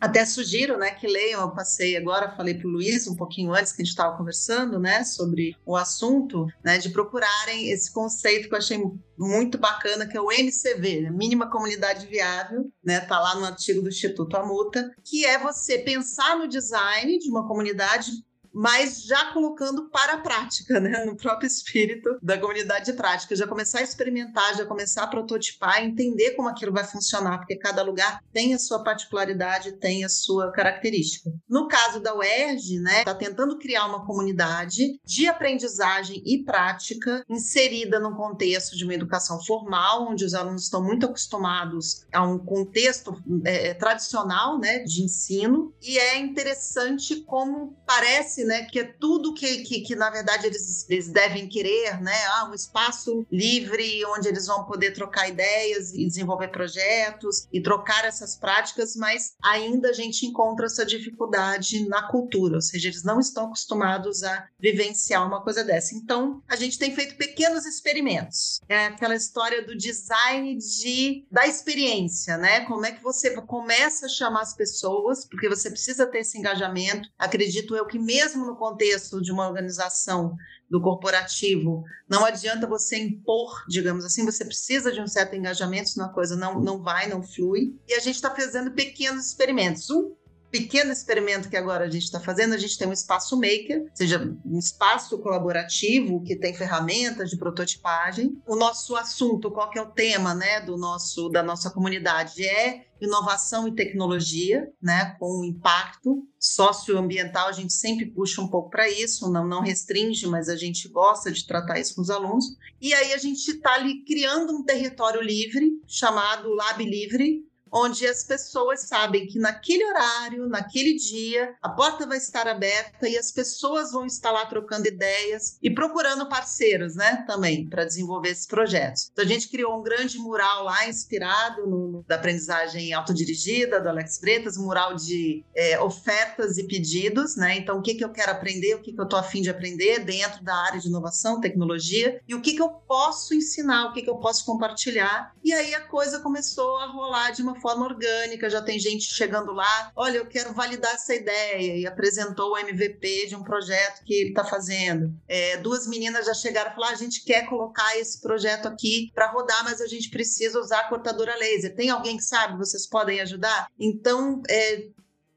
até 0.04 0.26
sugiro, 0.26 0.78
né, 0.78 0.92
que 0.92 1.08
leiam, 1.08 1.40
eu 1.40 1.52
passei 1.52 1.96
agora, 1.96 2.36
falei 2.36 2.56
para 2.56 2.68
o 2.68 2.72
Luiz 2.72 3.08
um 3.08 3.16
pouquinho 3.16 3.54
antes 3.54 3.72
que 3.72 3.82
a 3.82 3.86
gente 3.86 3.94
estava 3.94 4.18
conversando, 4.18 4.78
né, 4.78 5.02
sobre 5.06 5.56
o 5.66 5.78
assunto, 5.78 6.46
né, 6.62 6.78
de 6.78 6.90
procurarem 6.90 7.70
esse 7.72 7.90
conceito 7.90 8.50
que 8.50 8.54
eu 8.54 8.58
achei 8.58 8.84
muito 9.18 9.58
bacana, 9.58 10.06
que 10.06 10.18
é 10.18 10.22
o 10.22 10.30
MCV, 10.30 11.04
né, 11.04 11.10
Mínima 11.10 11.50
Comunidade 11.50 12.06
Viável, 12.08 12.70
né, 12.84 13.00
tá 13.00 13.18
lá 13.18 13.36
no 13.36 13.46
artigo 13.46 13.82
do 13.82 13.88
Instituto 13.88 14.36
Amuta, 14.36 14.92
que 15.06 15.26
é 15.26 15.40
você 15.40 15.80
pensar 15.80 16.38
no 16.38 16.50
design 16.50 17.18
de 17.18 17.30
uma 17.30 17.48
comunidade 17.48 18.12
mas 18.54 19.04
já 19.04 19.32
colocando 19.34 19.90
para 19.90 20.14
a 20.14 20.18
prática, 20.20 20.80
né? 20.80 21.04
No 21.06 21.18
próprio 21.18 21.48
espírito 21.48 22.18
da 22.22 22.38
comunidade 22.38 22.86
de 22.86 22.94
prática. 22.94 23.36
Já 23.36 23.48
começar 23.48 23.80
a 23.80 23.84
experimentar, 23.84 24.56
já 24.56 24.66
começar 24.66 25.04
a 25.04 25.08
prototipar, 25.08 25.84
entender 25.84 26.32
como 26.32 26.50
aquilo 26.50 26.72
vai 26.72 26.84
funcionar, 26.84 27.40
porque 27.40 27.56
cada 27.56 27.82
lugar 27.82 28.22
tem 28.32 28.54
a 28.54 28.60
sua 28.60 28.84
particularidade, 28.84 29.74
tem 29.74 30.06
a 30.06 30.10
sua 30.10 30.52
característica. 30.52 31.32
No 31.50 31.68
caso 31.68 32.00
da 32.00 32.16
UERJ, 32.16 32.80
né, 32.80 33.00
está 33.00 33.16
tentando 33.16 33.58
criar 33.58 33.88
uma 33.88 34.06
comunidade 34.06 35.00
de 35.06 35.28
aprendizagem 35.28 36.22
e 36.26 36.44
prática 36.44 37.24
inserida 37.30 38.00
num 38.00 38.14
contexto 38.14 38.78
de 38.78 38.84
uma 38.84 38.94
educação 38.94 39.44
formal, 39.44 40.10
onde 40.12 40.26
os 40.26 40.34
alunos 40.34 40.64
estão 40.64 40.84
muito 40.84 41.06
acostumados 41.06 42.06
a 42.12 42.24
um 42.24 42.38
contexto 42.38 43.16
é, 43.46 43.74
tradicional, 43.74 44.60
né, 44.60 44.80
de 44.80 45.04
ensino, 45.04 45.74
e 45.82 45.98
é 45.98 46.18
interessante 46.20 47.22
como 47.22 47.76
parece 47.86 48.43
né, 48.44 48.66
que 48.66 48.80
é 48.80 48.84
tudo 48.84 49.34
que, 49.34 49.64
que, 49.64 49.82
que 49.82 49.96
na 49.96 50.10
verdade 50.10 50.48
eles, 50.48 50.90
eles 50.90 51.08
devem 51.08 51.48
querer, 51.48 52.02
né? 52.02 52.26
Ah, 52.28 52.50
um 52.50 52.54
espaço 52.54 53.26
livre 53.32 54.04
onde 54.06 54.28
eles 54.28 54.48
vão 54.48 54.66
poder 54.66 54.92
trocar 54.92 55.30
ideias 55.30 55.94
e 55.94 56.06
desenvolver 56.06 56.50
projetos 56.50 57.48
e 57.52 57.62
trocar 57.62 58.06
essas 58.06 58.36
práticas, 58.36 58.96
mas 58.96 59.34
ainda 59.42 59.90
a 59.90 59.94
gente 59.94 60.26
encontra 60.26 60.66
essa 60.66 60.86
dificuldade 60.86 61.88
na 61.88 62.08
cultura, 62.08 62.56
ou 62.56 62.62
seja, 62.62 62.88
eles 62.88 63.04
não 63.04 63.20
estão 63.20 63.46
acostumados 63.46 64.24
a 64.24 64.48
vivenciar 64.60 65.26
uma 65.26 65.42
coisa 65.42 65.64
dessa. 65.64 65.96
Então, 65.96 66.42
a 66.48 66.56
gente 66.56 66.78
tem 66.78 66.94
feito 66.94 67.16
pequenos 67.16 67.66
experimentos. 67.66 68.60
É 68.68 68.88
aquela 68.88 69.16
história 69.16 69.66
do 69.66 69.76
design 69.76 70.58
de 70.58 71.26
da 71.32 71.48
experiência, 71.48 72.38
né? 72.38 72.62
Como 72.62 72.86
é 72.86 72.92
que 72.92 73.04
você 73.04 73.32
começa 73.42 74.06
a 74.06 74.10
chamar 74.10 74.42
as 74.42 74.56
pessoas, 74.56 75.26
porque 75.26 75.50
você 75.50 75.70
precisa 75.70 76.06
ter 76.06 76.20
esse 76.20 76.38
engajamento. 76.38 77.10
Acredito 77.18 77.76
eu 77.76 77.86
que 77.86 78.00
mesmo 78.00 78.33
mesmo 78.34 78.46
no 78.46 78.56
contexto 78.56 79.22
de 79.22 79.32
uma 79.32 79.48
organização 79.48 80.36
do 80.70 80.82
corporativo, 80.82 81.84
não 82.10 82.26
adianta 82.26 82.68
você 82.68 82.98
impor, 82.98 83.64
digamos 83.68 84.04
assim, 84.04 84.26
você 84.26 84.44
precisa 84.44 84.92
de 84.92 85.00
um 85.00 85.08
certo 85.08 85.36
engajamento, 85.36 85.90
senão 85.90 86.08
a 86.08 86.14
coisa 86.14 86.36
não, 86.36 86.60
não 86.60 86.82
vai, 86.82 87.08
não 87.08 87.22
flui. 87.22 87.76
E 87.88 87.94
a 87.94 88.00
gente 88.00 88.16
está 88.16 88.34
fazendo 88.34 88.72
pequenos 88.72 89.28
experimentos. 89.28 89.90
Um 89.90 90.16
pequeno 90.54 90.92
experimento 90.92 91.50
que 91.50 91.58
agora 91.58 91.86
a 91.86 91.90
gente 91.90 92.04
está 92.04 92.20
fazendo, 92.20 92.54
a 92.54 92.60
gente 92.60 92.78
tem 92.78 92.88
um 92.88 92.94
espaço 92.94 93.36
maker, 93.36 93.82
ou 93.82 93.96
seja, 93.96 94.38
um 94.46 94.60
espaço 94.60 95.18
colaborativo 95.18 96.24
que 96.24 96.36
tem 96.36 96.54
ferramentas 96.54 97.32
de 97.32 97.38
prototipagem. 97.38 98.40
O 98.48 98.56
nosso 98.56 98.96
assunto, 98.96 99.50
qual 99.50 99.72
que 99.72 99.80
é 99.80 99.82
o 99.82 99.90
tema, 99.90 100.36
né, 100.36 100.62
do 100.62 100.78
nosso 100.78 101.28
da 101.30 101.42
nossa 101.42 101.72
comunidade 101.72 102.48
é 102.48 102.86
inovação 103.02 103.68
e 103.68 103.76
tecnologia, 103.76 104.72
né, 104.80 105.16
com 105.20 105.44
impacto 105.44 106.24
socioambiental, 106.40 107.48
a 107.48 107.52
gente 107.52 107.74
sempre 107.74 108.06
puxa 108.06 108.40
um 108.40 108.48
pouco 108.48 108.70
para 108.70 108.88
isso, 108.88 109.32
não, 109.32 109.48
não 109.48 109.62
restringe, 109.62 110.28
mas 110.28 110.48
a 110.50 110.56
gente 110.56 110.88
gosta 110.88 111.32
de 111.32 111.48
tratar 111.48 111.80
isso 111.80 111.96
com 111.96 112.02
os 112.02 112.12
alunos. 112.12 112.46
E 112.80 112.94
aí 112.94 113.12
a 113.12 113.18
gente 113.18 113.50
está 113.50 113.74
ali 113.74 114.06
criando 114.06 114.54
um 114.54 114.64
território 114.64 115.22
livre, 115.22 115.82
chamado 115.88 116.54
Lab 116.54 116.84
Livre, 116.86 117.44
onde 117.74 118.06
as 118.06 118.24
pessoas 118.24 118.82
sabem 118.82 119.26
que 119.26 119.40
naquele 119.40 119.84
horário, 119.86 120.48
naquele 120.48 120.96
dia, 120.96 121.56
a 121.62 121.70
porta 121.70 122.06
vai 122.06 122.18
estar 122.18 122.48
aberta 122.48 123.10
e 123.10 123.18
as 123.18 123.32
pessoas 123.32 123.92
vão 123.92 124.06
estar 124.06 124.32
lá 124.32 124.46
trocando 124.46 124.88
ideias 124.88 125.58
e 125.62 125.74
procurando 125.74 126.30
parceiros, 126.30 126.96
né, 126.96 127.24
também, 127.26 127.68
para 127.68 127.84
desenvolver 127.84 128.30
esses 128.30 128.46
projetos. 128.46 129.10
Então, 129.12 129.26
a 129.26 129.28
gente 129.28 129.50
criou 129.50 129.80
um 129.80 129.84
grande 129.84 130.20
mural 130.20 130.66
lá, 130.66 130.88
inspirado 130.88 131.66
no, 131.66 132.06
da 132.08 132.16
aprendizagem 132.16 132.94
autodirigida 132.94 133.82
do 133.82 133.90
Alex 133.90 134.20
Bretas, 134.20 134.58
um 134.58 134.66
mural 134.66 134.96
de 134.96 135.44
é, 135.56 135.80
ofertas 135.80 136.58
e 136.58 136.68
pedidos, 136.68 137.36
né? 137.36 137.58
Então, 137.58 137.80
o 137.80 137.82
que, 137.82 137.96
que 137.96 138.04
eu 138.04 138.12
quero 138.12 138.32
aprender, 138.32 138.76
o 138.76 138.82
que, 138.82 138.94
que 138.94 139.00
eu 139.00 139.06
estou 139.06 139.18
afim 139.18 139.42
de 139.42 139.50
aprender 139.50 140.00
dentro 140.00 140.44
da 140.44 140.56
área 140.56 140.80
de 140.80 140.88
inovação, 140.88 141.42
tecnologia, 141.42 142.22
e 142.28 142.36
o 142.36 142.42
que, 142.42 142.54
que 142.54 142.62
eu 142.62 142.70
posso 142.70 143.34
ensinar, 143.34 143.88
o 143.88 143.94
que, 143.94 144.02
que 144.02 144.10
eu 144.10 144.18
posso 144.18 144.46
compartilhar. 144.46 145.34
E 145.44 145.52
aí 145.52 145.74
a 145.74 145.82
coisa 145.82 146.20
começou 146.20 146.78
a 146.78 146.88
rolar 146.88 147.32
de 147.32 147.42
uma 147.42 147.60
forma 147.64 147.86
orgânica, 147.86 148.50
já 148.50 148.62
tem 148.62 148.78
gente 148.78 149.06
chegando 149.06 149.54
lá, 149.54 149.92
olha, 149.96 150.18
eu 150.18 150.28
quero 150.28 150.54
validar 150.54 150.94
essa 150.94 151.16
ideia, 151.16 151.78
e 151.78 151.88
apresentou 151.88 152.52
o 152.52 152.58
MVP 152.58 153.28
de 153.28 153.36
um 153.36 153.44
projeto 153.44 154.04
que 154.04 154.14
ele 154.14 154.30
está 154.30 154.44
fazendo. 154.44 155.12
É, 155.28 155.58
duas 155.58 155.88
meninas 155.88 156.26
já 156.26 156.34
chegaram 156.34 156.72
e 156.72 156.76
falaram, 156.76 156.94
ah, 156.94 156.98
a 156.98 157.00
gente 157.00 157.24
quer 157.24 157.48
colocar 157.48 157.98
esse 157.98 158.22
projeto 158.22 158.68
aqui 158.68 159.10
para 159.16 159.32
rodar, 159.32 159.64
mas 159.64 159.80
a 159.80 159.88
gente 159.88 160.10
precisa 160.10 160.60
usar 160.60 160.82
a 160.82 160.90
cortadora 160.90 161.36
laser. 161.38 161.74
Tem 161.74 161.90
alguém 161.90 162.18
que 162.18 162.24
sabe? 162.24 162.58
Vocês 162.58 162.88
podem 162.88 163.22
ajudar? 163.22 163.68
Então, 163.80 164.42
é, 164.50 164.88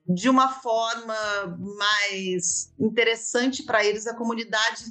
de 0.08 0.28
uma 0.28 0.48
forma 0.48 1.14
mais 1.78 2.72
interessante 2.78 3.62
para 3.62 3.84
eles, 3.84 4.06
a 4.06 4.16
comunidade 4.16 4.84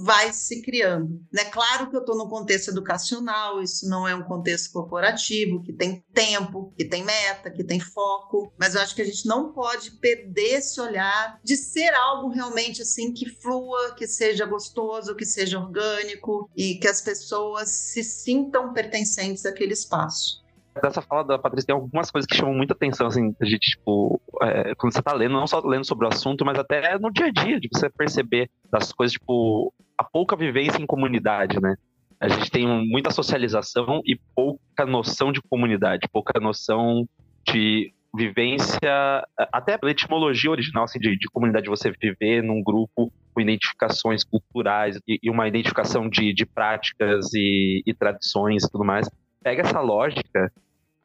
vai 0.00 0.32
se 0.32 0.62
criando. 0.62 1.20
É 1.34 1.42
né? 1.42 1.50
claro 1.50 1.90
que 1.90 1.96
eu 1.96 2.00
estou 2.00 2.16
no 2.16 2.28
contexto 2.28 2.70
educacional, 2.70 3.60
isso 3.60 3.88
não 3.88 4.06
é 4.06 4.14
um 4.14 4.22
contexto 4.22 4.72
corporativo, 4.72 5.60
que 5.64 5.72
tem 5.72 6.04
tempo, 6.14 6.72
que 6.76 6.84
tem 6.84 7.02
meta, 7.02 7.50
que 7.50 7.64
tem 7.64 7.80
foco, 7.80 8.52
mas 8.56 8.76
eu 8.76 8.80
acho 8.80 8.94
que 8.94 9.02
a 9.02 9.04
gente 9.04 9.26
não 9.26 9.52
pode 9.52 9.90
perder 9.92 10.58
esse 10.58 10.80
olhar 10.80 11.40
de 11.42 11.56
ser 11.56 11.92
algo 11.94 12.28
realmente 12.28 12.82
assim 12.82 13.12
que 13.12 13.28
flua, 13.28 13.94
que 13.96 14.06
seja 14.06 14.46
gostoso, 14.46 15.16
que 15.16 15.24
seja 15.24 15.58
orgânico 15.58 16.48
e 16.56 16.76
que 16.76 16.86
as 16.86 17.00
pessoas 17.00 17.68
se 17.68 18.04
sintam 18.04 18.72
pertencentes 18.72 19.44
àquele 19.44 19.72
espaço 19.72 20.46
dessa 20.80 21.02
fala 21.02 21.24
da 21.24 21.38
Patrícia 21.38 21.66
tem 21.66 21.74
algumas 21.74 22.10
coisas 22.10 22.26
que 22.26 22.36
chamam 22.36 22.54
muita 22.54 22.74
atenção, 22.74 23.06
assim, 23.06 23.34
gente, 23.42 23.70
tipo, 23.70 24.20
é, 24.42 24.74
quando 24.74 24.92
você 24.92 25.02
tá 25.02 25.12
lendo, 25.12 25.32
não 25.32 25.46
só 25.46 25.60
lendo 25.60 25.86
sobre 25.86 26.06
o 26.06 26.08
assunto, 26.08 26.44
mas 26.44 26.58
até 26.58 26.98
no 26.98 27.10
dia 27.10 27.26
a 27.26 27.30
dia, 27.30 27.60
de 27.60 27.68
você 27.72 27.88
perceber 27.90 28.50
das 28.70 28.92
coisas, 28.92 29.12
tipo, 29.12 29.72
a 29.96 30.04
pouca 30.04 30.36
vivência 30.36 30.80
em 30.80 30.86
comunidade, 30.86 31.60
né? 31.60 31.74
A 32.20 32.28
gente 32.28 32.50
tem 32.50 32.66
muita 32.66 33.10
socialização 33.10 34.00
e 34.04 34.18
pouca 34.34 34.84
noção 34.86 35.30
de 35.30 35.40
comunidade, 35.42 36.08
pouca 36.10 36.40
noção 36.40 37.06
de 37.46 37.92
vivência, 38.14 39.24
até 39.52 39.76
pela 39.78 39.92
etimologia 39.92 40.50
original, 40.50 40.84
assim, 40.84 40.98
de, 40.98 41.16
de 41.16 41.28
comunidade, 41.28 41.68
você 41.68 41.92
viver 42.00 42.42
num 42.42 42.62
grupo 42.62 43.12
com 43.34 43.40
identificações 43.40 44.24
culturais 44.24 44.98
e, 45.06 45.18
e 45.22 45.30
uma 45.30 45.46
identificação 45.46 46.08
de, 46.08 46.32
de 46.32 46.44
práticas 46.44 47.32
e, 47.34 47.82
e 47.86 47.94
tradições 47.94 48.64
e 48.64 48.70
tudo 48.70 48.84
mais. 48.84 49.08
Pega 49.42 49.62
essa 49.62 49.80
lógica 49.80 50.52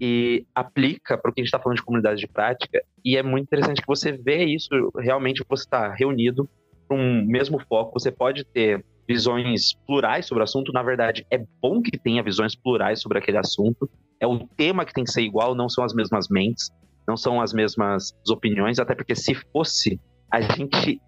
e 0.06 0.46
aplica 0.54 1.18
para 1.18 1.32
o 1.32 1.34
que 1.34 1.40
a 1.40 1.44
gente 1.44 1.48
está 1.48 1.58
falando 1.58 1.78
de 1.78 1.84
comunidade 1.86 2.20
de 2.20 2.28
prática. 2.28 2.84
E 3.06 3.16
é 3.16 3.24
muito 3.24 3.46
interessante 3.46 3.80
que 3.80 3.88
você 3.88 4.12
vê 4.12 4.44
isso 4.44 4.68
realmente, 4.98 5.46
você 5.48 5.64
está 5.64 5.94
reunido 5.94 6.50
para 6.86 6.98
um 6.98 7.24
mesmo 7.26 7.58
foco. 7.70 7.98
Você 7.98 8.12
pode 8.12 8.44
ter 8.44 8.84
visões 9.08 9.74
plurais 9.88 10.26
sobre 10.26 10.42
o 10.42 10.44
assunto. 10.44 10.74
Na 10.74 10.84
verdade, 10.84 11.26
é 11.32 11.42
bom 11.62 11.82
que 11.82 11.98
tenha 11.98 12.22
visões 12.22 12.54
plurais 12.54 13.00
sobre 13.00 13.18
aquele 13.18 13.38
assunto. 13.38 13.90
É 14.20 14.28
o 14.28 14.46
tema 14.46 14.84
que 14.84 14.92
tem 14.92 15.06
que 15.06 15.12
ser 15.12 15.22
igual, 15.22 15.56
não 15.56 15.70
são 15.70 15.86
as 15.86 15.94
mesmas 15.94 16.28
mentes, 16.30 16.70
não 17.08 17.16
são 17.16 17.40
as 17.40 17.54
mesmas 17.54 18.14
opiniões, 18.30 18.80
até 18.80 18.94
porque 18.94 19.16
se 19.16 19.34
fosse, 19.34 20.02
a 20.30 20.42
gente 20.42 21.00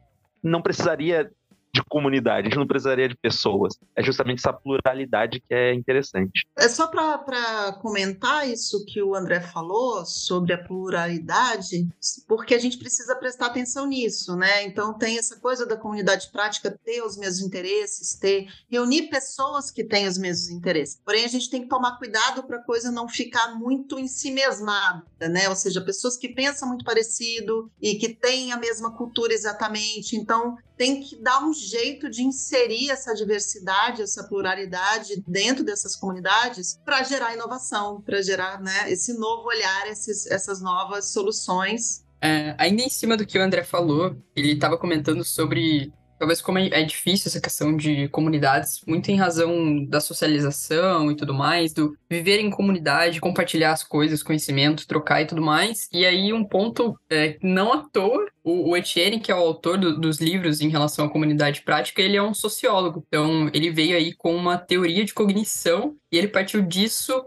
não 0.41 0.61
precisaria 0.61 1.29
de 1.75 1.83
comunidade, 1.83 2.47
a 2.47 2.49
gente 2.49 2.59
não 2.59 2.67
precisaria 2.67 3.09
de 3.09 3.15
pessoas. 3.15 3.77
É 3.95 4.01
justamente 4.01 4.39
essa 4.39 4.53
pluralidade 4.53 5.41
que 5.41 5.53
é 5.53 5.73
interessante. 5.73 6.47
É 6.57 6.69
só 6.69 6.87
para 6.87 7.73
comentar 7.81 8.49
isso 8.49 8.85
que 8.85 9.01
o 9.01 9.13
André 9.13 9.41
falou 9.41 10.05
sobre 10.05 10.53
a 10.53 10.57
pluralidade, 10.57 11.87
porque 12.27 12.55
a 12.55 12.59
gente 12.59 12.77
precisa 12.77 13.15
prestar 13.15 13.47
atenção 13.47 13.85
nisso, 13.85 14.35
né? 14.35 14.63
Então 14.63 14.97
tem 14.97 15.17
essa 15.17 15.37
coisa 15.37 15.65
da 15.65 15.75
comunidade 15.75 16.29
prática 16.31 16.71
ter 16.83 17.01
os 17.01 17.17
mesmos 17.17 17.45
interesses, 17.45 18.17
ter 18.17 18.47
reunir 18.69 19.09
pessoas 19.09 19.69
que 19.69 19.83
têm 19.83 20.07
os 20.07 20.17
mesmos 20.17 20.49
interesses. 20.49 20.99
Porém 21.03 21.25
a 21.25 21.29
gente 21.29 21.49
tem 21.49 21.63
que 21.63 21.67
tomar 21.67 21.97
cuidado 21.97 22.43
para 22.43 22.57
a 22.57 22.63
coisa 22.63 22.91
não 22.91 23.07
ficar 23.09 23.55
muito 23.55 23.99
em 23.99 24.07
si 24.07 24.31
mesmada, 24.31 25.03
né? 25.29 25.49
Ou 25.49 25.55
seja, 25.55 25.81
pessoas 25.81 26.15
que 26.15 26.29
pensam 26.29 26.69
muito 26.69 26.85
parecido 26.85 27.69
e 27.81 27.95
que 27.95 28.09
têm 28.09 28.53
a 28.53 28.57
mesma 28.57 28.95
cultura 28.95 29.33
exatamente. 29.33 30.15
Então 30.15 30.55
tem 30.77 31.01
que 31.01 31.15
dar 31.15 31.43
um 31.43 31.53
jeito 31.53 32.09
de 32.09 32.23
inserir 32.23 32.89
essa 32.89 33.13
diversidade, 33.13 34.01
essa 34.01 34.23
pluralidade 34.23 35.23
dentro 35.27 35.63
dessas 35.63 35.95
comunidades 35.95 36.79
para 36.83 37.03
gerar 37.03 37.33
inovação, 37.33 38.01
para 38.01 38.21
gerar 38.21 38.61
né, 38.61 38.91
esse 38.91 39.13
novo 39.13 39.47
olhar, 39.47 39.87
esses, 39.87 40.25
essas 40.27 40.61
novas 40.61 41.05
soluções. 41.05 42.03
É, 42.21 42.55
ainda 42.57 42.81
em 42.81 42.89
cima 42.89 43.15
do 43.15 43.25
que 43.25 43.37
o 43.37 43.41
André 43.41 43.63
falou, 43.63 44.15
ele 44.35 44.53
estava 44.53 44.77
comentando 44.77 45.23
sobre 45.23 45.93
Talvez 46.17 46.41
como 46.41 46.57
é 46.57 46.83
difícil 46.83 47.27
essa 47.27 47.41
questão 47.41 47.75
de 47.75 48.07
comunidades, 48.09 48.81
muito 48.87 49.09
em 49.09 49.17
razão 49.17 49.85
da 49.85 49.99
socialização 49.99 51.11
e 51.11 51.15
tudo 51.15 51.33
mais, 51.33 51.73
do 51.73 51.97
viver 52.09 52.39
em 52.39 52.49
comunidade, 52.49 53.19
compartilhar 53.19 53.71
as 53.71 53.83
coisas, 53.83 54.23
conhecimentos, 54.23 54.85
trocar 54.85 55.21
e 55.21 55.27
tudo 55.27 55.41
mais. 55.41 55.89
E 55.91 56.05
aí 56.05 56.31
um 56.31 56.43
ponto, 56.43 56.97
é, 57.09 57.37
não 57.41 57.73
à 57.73 57.83
toa, 57.89 58.25
o, 58.43 58.69
o 58.69 58.77
Etienne, 58.77 59.19
que 59.19 59.31
é 59.31 59.35
o 59.35 59.39
autor 59.39 59.77
do, 59.77 59.99
dos 59.99 60.19
livros 60.19 60.61
em 60.61 60.69
relação 60.69 61.05
à 61.05 61.09
comunidade 61.09 61.61
prática, 61.63 62.01
ele 62.01 62.15
é 62.15 62.23
um 62.23 62.33
sociólogo. 62.33 63.03
Então 63.07 63.49
ele 63.53 63.71
veio 63.71 63.97
aí 63.97 64.13
com 64.13 64.35
uma 64.35 64.57
teoria 64.57 65.03
de 65.03 65.13
cognição 65.13 65.95
e 66.11 66.17
ele 66.17 66.27
partiu 66.27 66.61
disso 66.61 67.25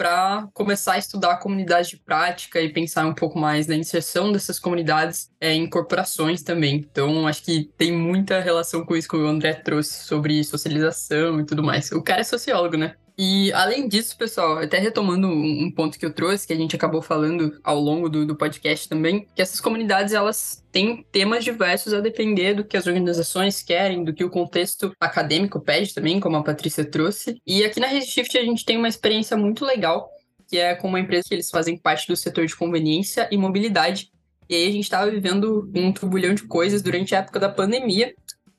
para 0.00 0.48
começar 0.54 0.94
a 0.94 0.98
estudar 0.98 1.32
a 1.32 1.36
comunidade 1.36 1.90
de 1.90 1.98
prática 1.98 2.58
e 2.58 2.72
pensar 2.72 3.06
um 3.06 3.12
pouco 3.12 3.38
mais 3.38 3.66
na 3.66 3.74
inserção 3.74 4.32
dessas 4.32 4.58
comunidades 4.58 5.30
é, 5.38 5.52
em 5.52 5.68
corporações 5.68 6.42
também. 6.42 6.76
Então, 6.76 7.26
acho 7.26 7.42
que 7.42 7.70
tem 7.76 7.92
muita 7.92 8.40
relação 8.40 8.82
com 8.82 8.96
isso 8.96 9.06
que 9.06 9.16
o 9.18 9.26
André 9.26 9.52
trouxe 9.52 10.06
sobre 10.06 10.42
socialização 10.42 11.38
e 11.38 11.44
tudo 11.44 11.62
mais. 11.62 11.92
O 11.92 12.00
cara 12.00 12.22
é 12.22 12.24
sociólogo, 12.24 12.78
né? 12.78 12.94
E 13.22 13.52
além 13.52 13.86
disso, 13.86 14.16
pessoal, 14.16 14.56
até 14.56 14.78
retomando 14.78 15.28
um 15.28 15.70
ponto 15.70 15.98
que 15.98 16.06
eu 16.06 16.10
trouxe, 16.10 16.46
que 16.46 16.54
a 16.54 16.56
gente 16.56 16.74
acabou 16.74 17.02
falando 17.02 17.60
ao 17.62 17.78
longo 17.78 18.08
do, 18.08 18.24
do, 18.24 18.34
podcast 18.34 18.88
também, 18.88 19.26
que 19.36 19.42
essas 19.42 19.60
comunidades 19.60 20.14
elas 20.14 20.64
têm 20.72 21.04
temas 21.12 21.44
diversos 21.44 21.92
a 21.92 22.00
depender 22.00 22.54
do 22.54 22.64
que 22.64 22.78
as 22.78 22.86
organizações 22.86 23.60
querem, 23.60 24.04
do 24.04 24.14
que 24.14 24.24
o 24.24 24.30
contexto 24.30 24.90
acadêmico 24.98 25.60
pede 25.60 25.92
também, 25.92 26.18
como 26.18 26.38
a 26.38 26.42
Patrícia 26.42 26.82
trouxe. 26.82 27.36
E 27.46 27.62
aqui 27.62 27.78
na 27.78 27.88
Redshift 27.88 28.38
a 28.38 28.42
gente 28.42 28.64
tem 28.64 28.78
uma 28.78 28.88
experiência 28.88 29.36
muito 29.36 29.66
legal, 29.66 30.08
que 30.48 30.56
é 30.56 30.74
com 30.74 30.88
uma 30.88 30.98
empresa 30.98 31.24
que 31.28 31.34
eles 31.34 31.50
fazem 31.50 31.76
parte 31.76 32.08
do 32.08 32.16
setor 32.16 32.46
de 32.46 32.56
conveniência 32.56 33.28
e 33.30 33.36
mobilidade. 33.36 34.10
E 34.48 34.54
aí 34.54 34.66
a 34.66 34.72
gente 34.72 34.84
estava 34.84 35.10
vivendo 35.10 35.70
um 35.76 35.92
turbulhão 35.92 36.32
de 36.32 36.44
coisas 36.44 36.80
durante 36.80 37.14
a 37.14 37.18
época 37.18 37.38
da 37.38 37.50
pandemia, 37.50 38.14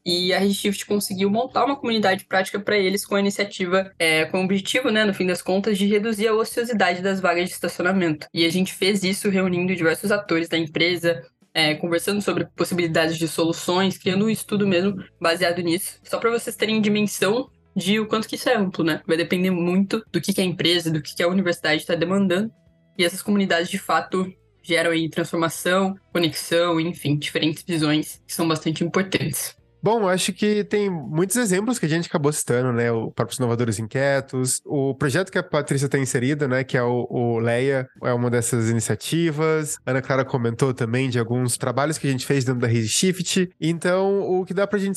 e 0.05 0.33
a 0.33 0.39
Redshift 0.39 0.85
conseguiu 0.85 1.29
montar 1.29 1.65
uma 1.65 1.75
comunidade 1.75 2.25
prática 2.25 2.59
para 2.59 2.77
eles 2.77 3.05
com 3.05 3.15
a 3.15 3.19
iniciativa, 3.19 3.91
é, 3.99 4.25
com 4.25 4.41
o 4.41 4.43
objetivo, 4.43 4.89
né, 4.89 5.05
no 5.05 5.13
fim 5.13 5.25
das 5.25 5.41
contas, 5.41 5.77
de 5.77 5.85
reduzir 5.85 6.27
a 6.27 6.33
ociosidade 6.33 7.01
das 7.01 7.19
vagas 7.19 7.45
de 7.45 7.53
estacionamento. 7.53 8.27
E 8.33 8.45
a 8.45 8.49
gente 8.49 8.73
fez 8.73 9.03
isso 9.03 9.29
reunindo 9.29 9.75
diversos 9.75 10.11
atores 10.11 10.49
da 10.49 10.57
empresa, 10.57 11.21
é, 11.53 11.75
conversando 11.75 12.21
sobre 12.21 12.45
possibilidades 12.55 13.17
de 13.17 13.27
soluções, 13.27 13.97
criando 13.97 14.25
um 14.25 14.29
estudo 14.29 14.67
mesmo 14.67 14.95
baseado 15.19 15.61
nisso. 15.61 15.99
Só 16.03 16.17
para 16.17 16.31
vocês 16.31 16.55
terem 16.55 16.81
dimensão 16.81 17.49
de 17.75 17.99
o 17.99 18.07
quanto 18.07 18.27
que 18.27 18.35
isso 18.35 18.49
é 18.49 18.55
amplo, 18.55 18.83
né? 18.83 19.01
Vai 19.07 19.17
depender 19.17 19.51
muito 19.51 20.03
do 20.11 20.19
que, 20.19 20.33
que 20.33 20.41
a 20.41 20.45
empresa, 20.45 20.91
do 20.91 21.01
que, 21.01 21.15
que 21.15 21.23
a 21.23 21.27
universidade 21.27 21.81
está 21.81 21.95
demandando. 21.95 22.51
E 22.97 23.05
essas 23.05 23.21
comunidades, 23.21 23.69
de 23.69 23.77
fato, 23.77 24.31
geram 24.61 24.91
aí 24.91 25.09
transformação, 25.09 25.95
conexão, 26.11 26.79
enfim, 26.79 27.17
diferentes 27.17 27.63
visões 27.63 28.21
que 28.27 28.33
são 28.33 28.47
bastante 28.47 28.83
importantes. 28.83 29.55
Bom, 29.83 30.07
acho 30.07 30.31
que 30.33 30.63
tem 30.63 30.89
muitos 30.89 31.35
exemplos 31.37 31.79
que 31.79 31.85
a 31.85 31.89
gente 31.89 32.07
acabou 32.07 32.31
citando, 32.31 32.71
né? 32.71 32.91
O 32.91 33.11
próprio 33.11 33.37
Inovadores 33.37 33.79
Inquietos, 33.79 34.61
o 34.65 34.93
projeto 34.93 35.31
que 35.31 35.37
a 35.37 35.43
Patrícia 35.43 35.85
está 35.85 35.97
inserida, 35.97 36.47
né? 36.47 36.63
Que 36.63 36.77
é 36.77 36.83
o, 36.83 37.07
o 37.09 37.39
Leia, 37.39 37.89
é 38.03 38.13
uma 38.13 38.29
dessas 38.29 38.69
iniciativas. 38.69 39.77
A 39.85 39.91
Ana 39.91 40.01
Clara 40.01 40.25
comentou 40.25 40.73
também 40.73 41.09
de 41.09 41.17
alguns 41.17 41.57
trabalhos 41.57 41.97
que 41.97 42.07
a 42.07 42.11
gente 42.11 42.25
fez 42.25 42.43
dentro 42.43 42.61
da 42.61 42.67
Rede 42.67 42.87
Shift. 42.87 43.49
Então, 43.59 44.21
o 44.21 44.45
que 44.45 44.53
dá 44.53 44.67
para 44.67 44.77
a 44.77 44.81
gente 44.81 44.89